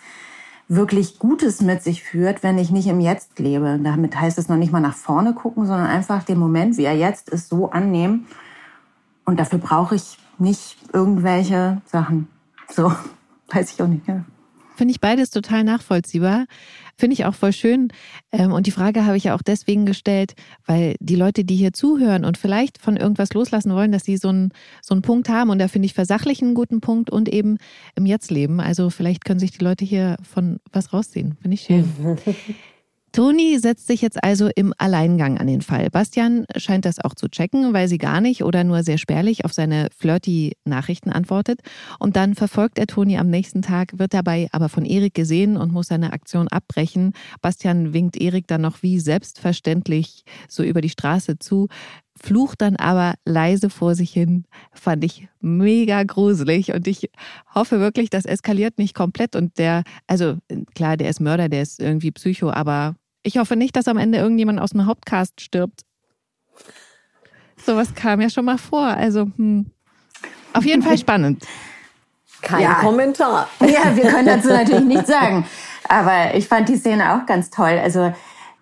[0.67, 3.79] wirklich Gutes mit sich führt, wenn ich nicht im Jetzt lebe.
[3.81, 6.97] Damit heißt es noch nicht mal nach vorne gucken, sondern einfach den Moment, wie er
[6.97, 8.27] jetzt ist, so annehmen
[9.25, 12.27] und dafür brauche ich nicht irgendwelche Sachen.
[12.69, 12.93] So,
[13.53, 14.09] weiß ich auch nicht.
[14.09, 14.25] Ja.
[14.75, 16.47] Finde ich beides total nachvollziehbar.
[16.97, 17.89] Finde ich auch voll schön.
[18.33, 20.35] Ähm, und die Frage habe ich ja auch deswegen gestellt,
[20.67, 24.29] weil die Leute, die hier zuhören und vielleicht von irgendwas loslassen wollen, dass sie so
[24.29, 24.53] einen,
[24.83, 25.51] so einen Punkt haben.
[25.51, 27.59] Und da finde ich versachlichen einen guten Punkt und eben
[27.95, 28.61] im Jetzt leben.
[28.61, 31.37] Also vielleicht können sich die Leute hier von was rausziehen.
[31.41, 31.89] Finde ich schön.
[33.15, 35.89] Toni setzt sich jetzt also im Alleingang an den Fall.
[35.89, 39.53] Bastian scheint das auch zu checken, weil sie gar nicht oder nur sehr spärlich auf
[39.53, 41.61] seine flirty Nachrichten antwortet.
[42.01, 45.73] Und dann verfolgt er Toni am nächsten Tag, wird dabei aber von Erik gesehen und
[45.73, 47.13] muss seine Aktion abbrechen.
[47.41, 51.69] Bastian winkt Erik dann noch wie selbstverständlich so über die Straße zu
[52.17, 54.45] flucht dann aber leise vor sich hin.
[54.73, 57.11] Fand ich mega gruselig und ich
[57.55, 60.39] hoffe wirklich, das eskaliert nicht komplett und der, also
[60.75, 62.95] klar, der ist Mörder, der ist irgendwie Psycho, aber
[63.25, 65.81] ich hoffe nicht, dass am Ende irgendjemand aus dem Hauptcast stirbt.
[67.65, 68.87] Sowas kam ja schon mal vor.
[68.87, 69.67] Also, hm.
[70.53, 71.45] auf jeden Fall spannend.
[72.43, 72.75] Kein ja.
[72.75, 73.49] Kommentar.
[73.61, 75.47] Ja, wir können dazu natürlich nichts sagen.
[75.89, 77.81] Aber ich fand die Szene auch ganz toll.
[77.83, 78.13] Also,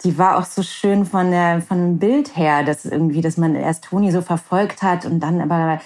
[0.04, 3.54] die war auch so schön von der, von dem Bild her, dass irgendwie, dass man
[3.54, 5.80] erst Toni so verfolgt hat und dann aber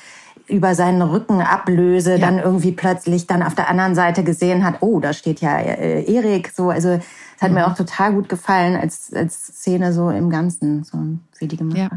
[0.47, 2.18] über seinen Rücken ablöse, ja.
[2.18, 6.05] dann irgendwie plötzlich dann auf der anderen Seite gesehen hat, oh, da steht ja äh,
[6.05, 7.01] Erik, so, also,
[7.37, 7.57] das hat mhm.
[7.57, 10.99] mir auch total gut gefallen als, als Szene so im Ganzen, so
[11.39, 11.91] wie die gemacht ja.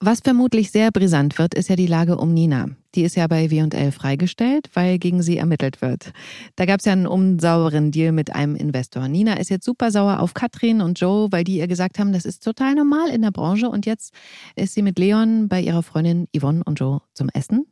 [0.00, 2.68] Was vermutlich sehr brisant wird, ist ja die Lage um Nina.
[2.94, 6.12] Die ist ja bei W&L freigestellt, weil gegen sie ermittelt wird.
[6.56, 9.08] Da gab es ja einen unsauberen Deal mit einem Investor.
[9.08, 12.24] Nina ist jetzt super sauer auf Katrin und Joe, weil die ihr gesagt haben, das
[12.24, 13.68] ist total normal in der Branche.
[13.68, 14.14] Und jetzt
[14.56, 17.66] ist sie mit Leon bei ihrer Freundin Yvonne und Joe zum Essen.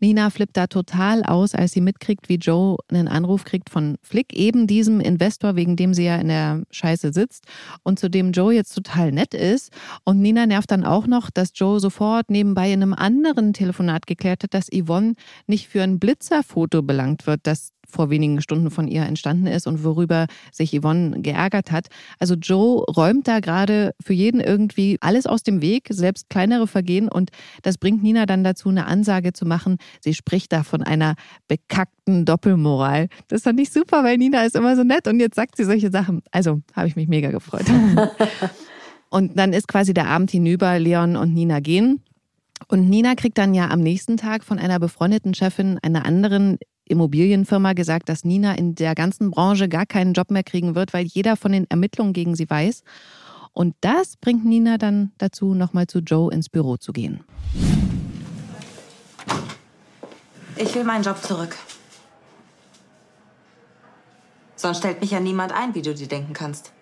[0.00, 4.32] Nina flippt da total aus, als sie mitkriegt, wie Joe einen Anruf kriegt von Flick,
[4.32, 7.44] eben diesem Investor, wegen dem sie ja in der Scheiße sitzt
[7.82, 9.70] und zu dem Joe jetzt total nett ist.
[10.04, 14.42] Und Nina nervt dann auch noch, dass Joe sofort nebenbei in einem anderen Telefonat geklärt
[14.42, 15.14] hat, dass Yvonne
[15.46, 19.82] nicht für ein Blitzerfoto belangt wird, das vor wenigen Stunden von ihr entstanden ist und
[19.82, 21.88] worüber sich Yvonne geärgert hat.
[22.20, 27.08] Also Joe räumt da gerade für jeden irgendwie alles aus dem Weg, selbst kleinere Vergehen
[27.08, 27.30] und
[27.62, 29.78] das bringt Nina dann dazu, eine Ansage zu machen.
[30.00, 31.14] Sie spricht da von einer
[31.48, 33.08] bekackten Doppelmoral.
[33.28, 35.90] Das fand ich super, weil Nina ist immer so nett und jetzt sagt sie solche
[35.90, 36.22] Sachen.
[36.30, 37.64] Also habe ich mich mega gefreut.
[39.10, 42.02] und dann ist quasi der Abend hinüber, Leon und Nina gehen.
[42.68, 47.72] Und Nina kriegt dann ja am nächsten Tag von einer befreundeten Chefin einer anderen Immobilienfirma
[47.72, 51.36] gesagt, dass Nina in der ganzen Branche gar keinen Job mehr kriegen wird, weil jeder
[51.36, 52.82] von den Ermittlungen gegen sie weiß.
[53.52, 57.24] Und das bringt Nina dann dazu, nochmal zu Joe ins Büro zu gehen.
[60.56, 61.56] Ich will meinen Job zurück.
[64.56, 66.72] Sonst stellt mich ja niemand ein, wie du dir denken kannst.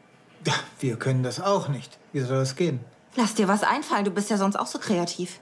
[0.47, 1.99] Ja, wir können das auch nicht.
[2.13, 2.81] Wie soll das gehen?
[3.15, 5.39] Lass dir was einfallen, du bist ja sonst auch so kreativ.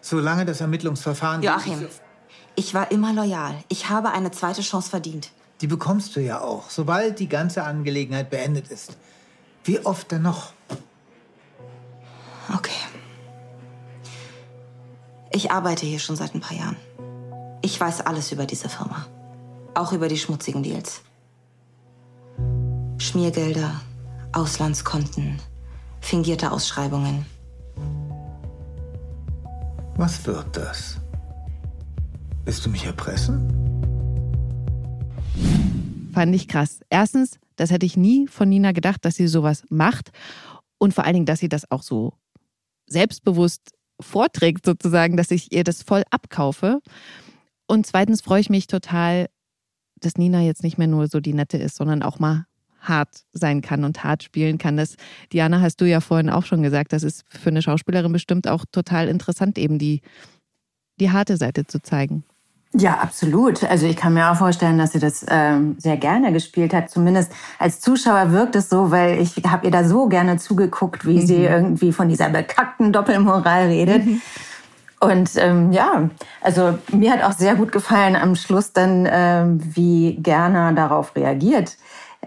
[0.00, 1.42] Solange das Ermittlungsverfahren...
[1.42, 1.86] Joachim,
[2.56, 3.54] ich war immer loyal.
[3.68, 5.30] Ich habe eine zweite Chance verdient.
[5.60, 8.96] Die bekommst du ja auch, sobald die ganze Angelegenheit beendet ist.
[9.64, 10.52] Wie oft denn noch?
[12.54, 12.70] Okay.
[15.32, 16.76] Ich arbeite hier schon seit ein paar Jahren.
[17.62, 19.06] Ich weiß alles über diese Firma.
[19.74, 21.02] Auch über die schmutzigen Deals.
[22.98, 23.80] Schmiergelder,
[24.32, 25.40] Auslandskonten,
[26.00, 27.26] fingierte Ausschreibungen.
[30.00, 30.98] Was wird das?
[32.46, 33.52] Willst du mich erpressen?
[36.14, 36.80] Fand ich krass.
[36.88, 40.10] Erstens, das hätte ich nie von Nina gedacht, dass sie sowas macht.
[40.78, 42.14] Und vor allen Dingen, dass sie das auch so
[42.86, 46.80] selbstbewusst vorträgt, sozusagen, dass ich ihr das voll abkaufe.
[47.66, 49.28] Und zweitens freue ich mich total,
[49.96, 52.46] dass Nina jetzt nicht mehr nur so die Nette ist, sondern auch mal
[52.80, 54.76] hart sein kann und hart spielen kann.
[54.76, 54.96] Das,
[55.32, 58.64] Diana, hast du ja vorhin auch schon gesagt, das ist für eine Schauspielerin bestimmt auch
[58.70, 60.02] total interessant, eben die,
[60.98, 62.24] die harte Seite zu zeigen.
[62.72, 63.64] Ja, absolut.
[63.64, 66.88] Also ich kann mir auch vorstellen, dass sie das ähm, sehr gerne gespielt hat.
[66.88, 71.18] Zumindest als Zuschauer wirkt es so, weil ich habe ihr da so gerne zugeguckt, wie
[71.18, 71.26] mhm.
[71.26, 74.06] sie irgendwie von dieser bekackten Doppelmoral redet.
[74.06, 74.22] Mhm.
[75.00, 76.10] Und ähm, ja,
[76.42, 81.76] also mir hat auch sehr gut gefallen am Schluss dann, ähm, wie Gerner darauf reagiert.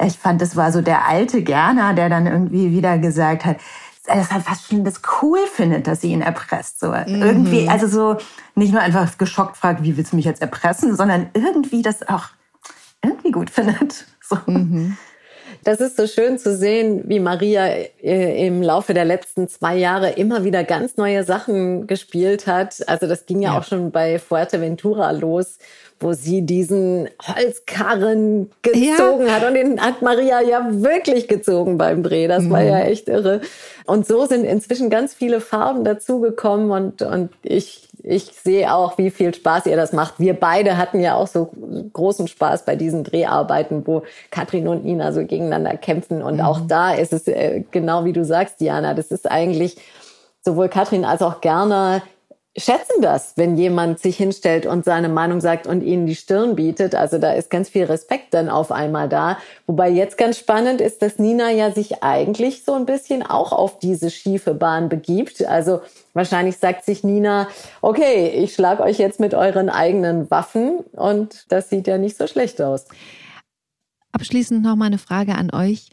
[0.02, 3.58] Ich fand, das war so der alte Gerner, der dann irgendwie wieder gesagt hat,
[4.06, 6.80] dass er fast schon das cool findet, dass sie ihn erpresst.
[6.80, 7.22] So mhm.
[7.22, 8.18] irgendwie, also so
[8.56, 12.26] nicht nur einfach geschockt fragt, wie willst du mich jetzt erpressen, sondern irgendwie das auch
[13.02, 14.06] irgendwie gut findet.
[14.26, 14.38] So.
[14.46, 14.96] Mhm.
[15.66, 20.12] Das ist so schön zu sehen, wie Maria äh, im Laufe der letzten zwei Jahre
[20.12, 22.88] immer wieder ganz neue Sachen gespielt hat.
[22.88, 23.60] Also das ging ja, ja.
[23.60, 25.58] auch schon bei Fuerteventura los,
[26.04, 29.34] wo sie diesen Holzkarren gezogen ja.
[29.34, 29.48] hat.
[29.48, 32.28] Und den hat Maria ja wirklich gezogen beim Dreh.
[32.28, 32.50] Das mhm.
[32.52, 33.42] war ja echt irre.
[33.86, 39.10] Und so sind inzwischen ganz viele Farben dazugekommen und, und ich, ich sehe auch, wie
[39.10, 40.20] viel Spaß ihr das macht.
[40.20, 41.50] Wir beide hatten ja auch so
[41.92, 46.22] großen Spaß bei diesen Dreharbeiten, wo Katrin und Nina so gegeneinander kämpfen.
[46.22, 46.42] Und mhm.
[46.42, 49.78] auch da ist es äh, genau wie du sagst, Diana, das ist eigentlich
[50.46, 52.02] sowohl Katrin als auch Gerner
[52.56, 56.94] schätzen das, wenn jemand sich hinstellt und seine Meinung sagt und ihnen die Stirn bietet.
[56.94, 59.40] Also da ist ganz viel Respekt dann auf einmal da.
[59.66, 63.80] Wobei jetzt ganz spannend ist, dass Nina ja sich eigentlich so ein bisschen auch auf
[63.80, 65.44] diese schiefe Bahn begibt.
[65.44, 65.82] Also
[66.14, 67.48] wahrscheinlich sagt sich Nina,
[67.82, 72.28] okay, ich schlag euch jetzt mit euren eigenen Waffen und das sieht ja nicht so
[72.28, 72.86] schlecht aus.
[74.12, 75.90] Abschließend noch mal eine Frage an euch.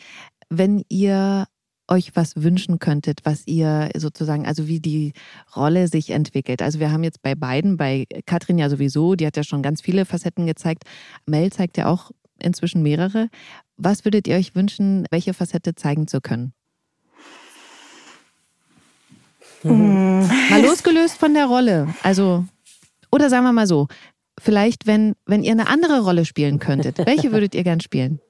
[0.50, 1.46] Wenn ihr
[1.90, 5.12] euch was wünschen könntet, was ihr sozusagen, also wie die
[5.54, 6.62] Rolle sich entwickelt.
[6.62, 9.82] Also wir haben jetzt bei beiden, bei Katrin ja sowieso, die hat ja schon ganz
[9.82, 10.84] viele Facetten gezeigt.
[11.26, 13.28] Mel zeigt ja auch inzwischen mehrere.
[13.76, 16.52] Was würdet ihr euch wünschen, welche Facette zeigen zu können?
[19.62, 20.28] Mhm.
[20.48, 21.92] Mal losgelöst von der Rolle.
[22.02, 22.46] Also,
[23.10, 23.88] oder sagen wir mal so,
[24.38, 28.20] vielleicht, wenn, wenn ihr eine andere Rolle spielen könntet, welche würdet ihr gern spielen?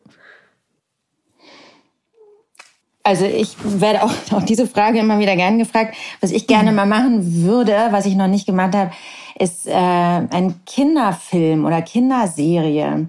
[3.02, 5.96] Also ich werde auch, auch diese Frage immer wieder gern gefragt.
[6.20, 8.90] Was ich gerne mal machen würde, was ich noch nicht gemacht habe,
[9.38, 13.08] ist äh, ein Kinderfilm oder Kinderserie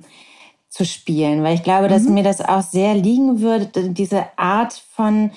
[0.70, 2.14] zu spielen, weil ich glaube, dass mhm.
[2.14, 5.32] mir das auch sehr liegen würde, diese Art von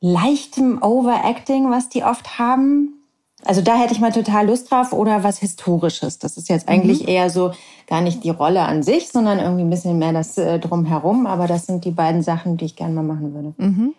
[0.00, 2.95] leichtem Overacting, was die oft haben.
[3.44, 6.18] Also da hätte ich mal total Lust drauf oder was Historisches.
[6.18, 7.08] Das ist jetzt eigentlich mhm.
[7.08, 7.52] eher so
[7.86, 11.26] gar nicht die Rolle an sich, sondern irgendwie ein bisschen mehr das äh, drumherum.
[11.26, 13.54] Aber das sind die beiden Sachen, die ich gerne mal machen würde.
[13.58, 13.94] Mhm.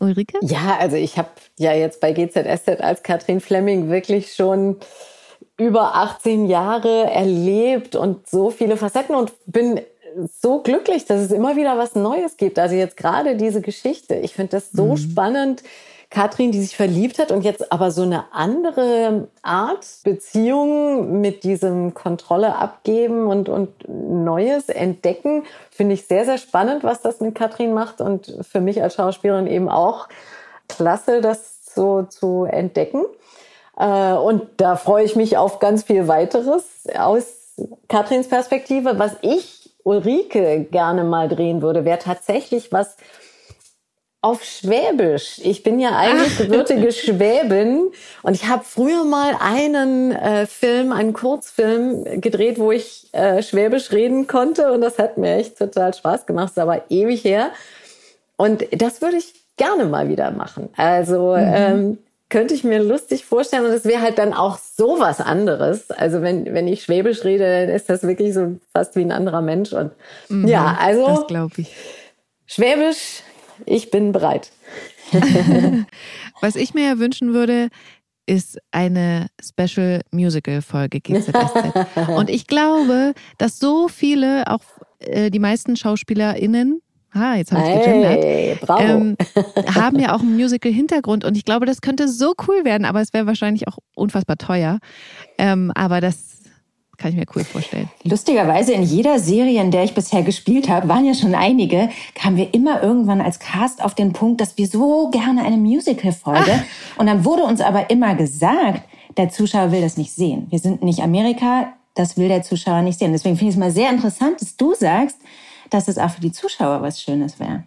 [0.00, 0.38] Ulrike?
[0.42, 4.76] Ja, also ich habe ja jetzt bei GZSZ als Katrin Fleming wirklich schon
[5.56, 9.80] über 18 Jahre erlebt und so viele Facetten und bin
[10.40, 12.58] so glücklich, dass es immer wieder was Neues gibt.
[12.58, 14.14] Also jetzt gerade diese Geschichte.
[14.16, 14.96] Ich finde das so mhm.
[14.96, 15.62] spannend,
[16.10, 21.94] Katrin, die sich verliebt hat und jetzt aber so eine andere Art Beziehung mit diesem
[21.94, 27.72] Kontrolle abgeben und, und Neues entdecken, finde ich sehr, sehr spannend, was das mit Katrin
[27.72, 30.08] macht und für mich als Schauspielerin eben auch
[30.68, 33.04] klasse, das so zu entdecken.
[33.78, 36.64] Äh, und da freue ich mich auf ganz viel weiteres
[36.98, 37.24] aus
[37.88, 38.98] Katrins Perspektive.
[38.98, 42.96] Was ich Ulrike gerne mal drehen würde, wäre tatsächlich was,
[44.22, 45.40] auf Schwäbisch.
[45.42, 47.90] Ich bin ja eigentlich gebürtige Schwäbin
[48.22, 53.92] und ich habe früher mal einen äh, Film, einen Kurzfilm gedreht, wo ich äh, Schwäbisch
[53.92, 56.46] reden konnte und das hat mir echt total Spaß gemacht.
[56.46, 57.50] Das ist aber ewig her
[58.36, 60.68] und das würde ich gerne mal wieder machen.
[60.76, 61.52] Also mhm.
[61.54, 61.98] ähm,
[62.28, 65.90] könnte ich mir lustig vorstellen und es wäre halt dann auch so was anderes.
[65.90, 69.40] Also wenn, wenn ich Schwäbisch rede, dann ist das wirklich so fast wie ein anderer
[69.40, 69.92] Mensch und
[70.28, 71.74] mhm, ja, also das glaube ich.
[72.46, 73.22] Schwäbisch
[73.66, 74.50] ich bin bereit.
[76.40, 77.68] Was ich mir ja wünschen würde,
[78.26, 82.08] ist eine Special Musical Folge GZSZ.
[82.08, 84.62] Und ich glaube, dass so viele, auch
[85.00, 86.80] äh, die meisten SchauspielerInnen,
[87.12, 88.80] Ah, jetzt habe ich hey, gegendert.
[88.80, 89.16] Ähm,
[89.74, 93.12] haben ja auch einen Musical-Hintergrund und ich glaube, das könnte so cool werden, aber es
[93.12, 94.78] wäre wahrscheinlich auch unfassbar teuer.
[95.36, 96.29] Ähm, aber das
[97.00, 97.88] kann ich mir cool vorstellen.
[98.04, 102.36] Lustigerweise in jeder Serie, in der ich bisher gespielt habe, waren ja schon einige, kamen
[102.36, 106.62] wir immer irgendwann als Cast auf den Punkt, dass wir so gerne eine Musical-Folge.
[106.98, 108.82] Und dann wurde uns aber immer gesagt,
[109.16, 110.46] der Zuschauer will das nicht sehen.
[110.50, 113.12] Wir sind nicht Amerika, das will der Zuschauer nicht sehen.
[113.12, 115.16] Deswegen finde ich es mal sehr interessant, dass du sagst,
[115.70, 117.64] dass es auch für die Zuschauer was Schönes wäre.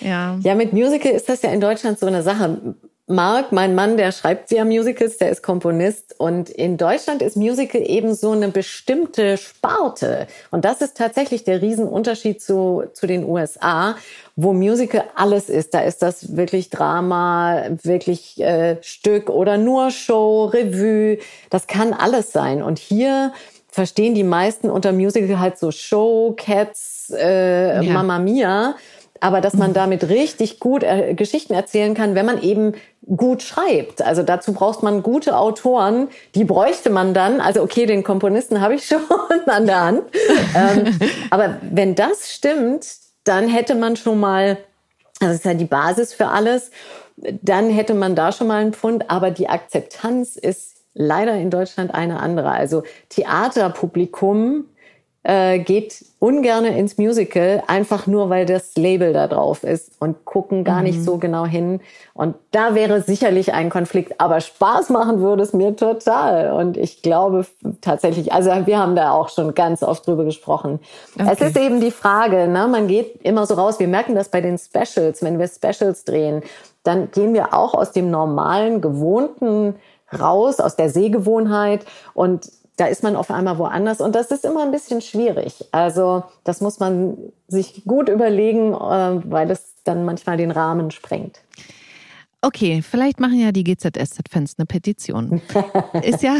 [0.00, 0.38] Ja.
[0.42, 2.76] ja, mit Musical ist das ja in Deutschland so eine Sache.
[3.08, 6.14] Marc, mein Mann, der schreibt ja Musicals, der ist Komponist.
[6.18, 10.26] Und in Deutschland ist Musical eben so eine bestimmte Sparte.
[10.50, 13.96] Und das ist tatsächlich der Riesenunterschied zu, zu den USA,
[14.36, 15.72] wo Musical alles ist.
[15.72, 22.32] Da ist das wirklich Drama, wirklich äh, Stück oder nur Show, Revue, das kann alles
[22.32, 22.62] sein.
[22.62, 23.32] Und hier
[23.70, 27.92] verstehen die meisten unter Musical halt so Show, Cats, äh, ja.
[27.92, 28.74] Mamma Mia
[29.20, 32.74] aber dass man damit richtig gut äh, Geschichten erzählen kann, wenn man eben
[33.16, 34.02] gut schreibt.
[34.02, 37.40] Also dazu braucht man gute Autoren, die bräuchte man dann.
[37.40, 39.00] Also okay, den Komponisten habe ich schon
[39.46, 40.02] an der Hand.
[40.54, 40.98] ähm,
[41.30, 42.86] aber wenn das stimmt,
[43.24, 44.58] dann hätte man schon mal,
[45.20, 46.70] das ist ja die Basis für alles,
[47.16, 49.10] dann hätte man da schon mal einen Pfund.
[49.10, 52.50] Aber die Akzeptanz ist leider in Deutschland eine andere.
[52.50, 54.66] Also Theaterpublikum
[55.28, 60.64] äh, geht ungerne ins Musical, einfach nur weil das Label da drauf ist und gucken
[60.64, 60.84] gar mhm.
[60.84, 61.80] nicht so genau hin.
[62.14, 66.52] Und da wäre sicherlich ein Konflikt, aber Spaß machen würde es mir total.
[66.52, 67.44] Und ich glaube
[67.82, 70.80] tatsächlich, also wir haben da auch schon ganz oft drüber gesprochen.
[71.14, 71.28] Okay.
[71.30, 72.66] Es ist eben die Frage, ne?
[72.66, 76.42] man geht immer so raus, wir merken das bei den Specials, wenn wir Specials drehen,
[76.84, 79.74] dann gehen wir auch aus dem normalen, gewohnten
[80.18, 84.62] raus, aus der Sehgewohnheit und da ist man auf einmal woanders und das ist immer
[84.62, 85.66] ein bisschen schwierig.
[85.72, 87.18] Also das muss man
[87.48, 91.40] sich gut überlegen, äh, weil es dann manchmal den Rahmen sprengt.
[92.40, 95.42] Okay, vielleicht machen ja die GZSZ-Fans eine Petition.
[96.02, 96.36] Ist ja,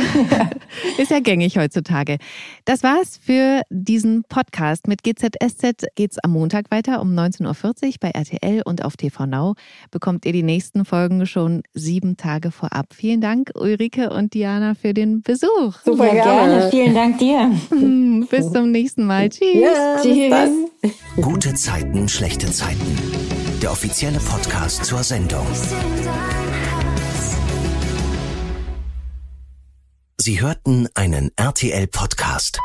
[0.98, 2.18] ist ja gängig heutzutage.
[2.64, 4.86] Das war's für diesen Podcast.
[4.86, 9.54] Mit GZSZ geht's am Montag weiter um 19.40 Uhr bei RTL und auf TV Now.
[9.90, 12.94] Bekommt ihr die nächsten Folgen schon sieben Tage vorab.
[12.94, 15.80] Vielen Dank, Ulrike und Diana, für den Besuch.
[15.84, 16.52] Super ja, gerne.
[16.52, 16.70] gerne.
[16.70, 18.26] Vielen Dank dir.
[18.30, 19.28] Bis zum nächsten Mal.
[19.30, 19.54] Tschüss.
[19.54, 20.94] Ja, Tschüss.
[21.20, 25.46] Gute Zeiten, schlechte Zeiten der offizielle Podcast zur Sendung.
[30.20, 32.60] Sie hörten einen RTL-Podcast.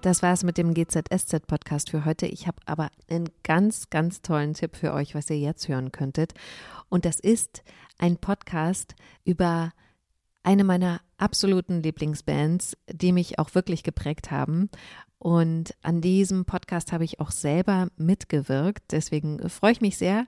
[0.00, 2.26] Das war es mit dem GZSZ-Podcast für heute.
[2.26, 6.32] Ich habe aber einen ganz, ganz tollen Tipp für euch, was ihr jetzt hören könntet.
[6.88, 7.62] Und das ist
[7.98, 8.94] ein Podcast
[9.24, 9.72] über
[10.42, 14.70] eine meiner absoluten Lieblingsbands, die mich auch wirklich geprägt haben.
[15.22, 18.84] Und an diesem Podcast habe ich auch selber mitgewirkt.
[18.90, 20.26] Deswegen freue ich mich sehr,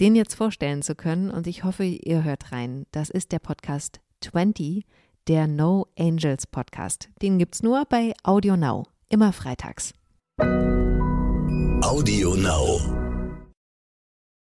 [0.00, 1.30] den jetzt vorstellen zu können.
[1.30, 2.86] Und ich hoffe, ihr hört rein.
[2.90, 4.84] Das ist der Podcast 20,
[5.28, 7.08] der No Angels Podcast.
[7.22, 9.94] Den gibt es nur bei Audio Now, immer freitags.
[11.82, 12.99] Audio Now.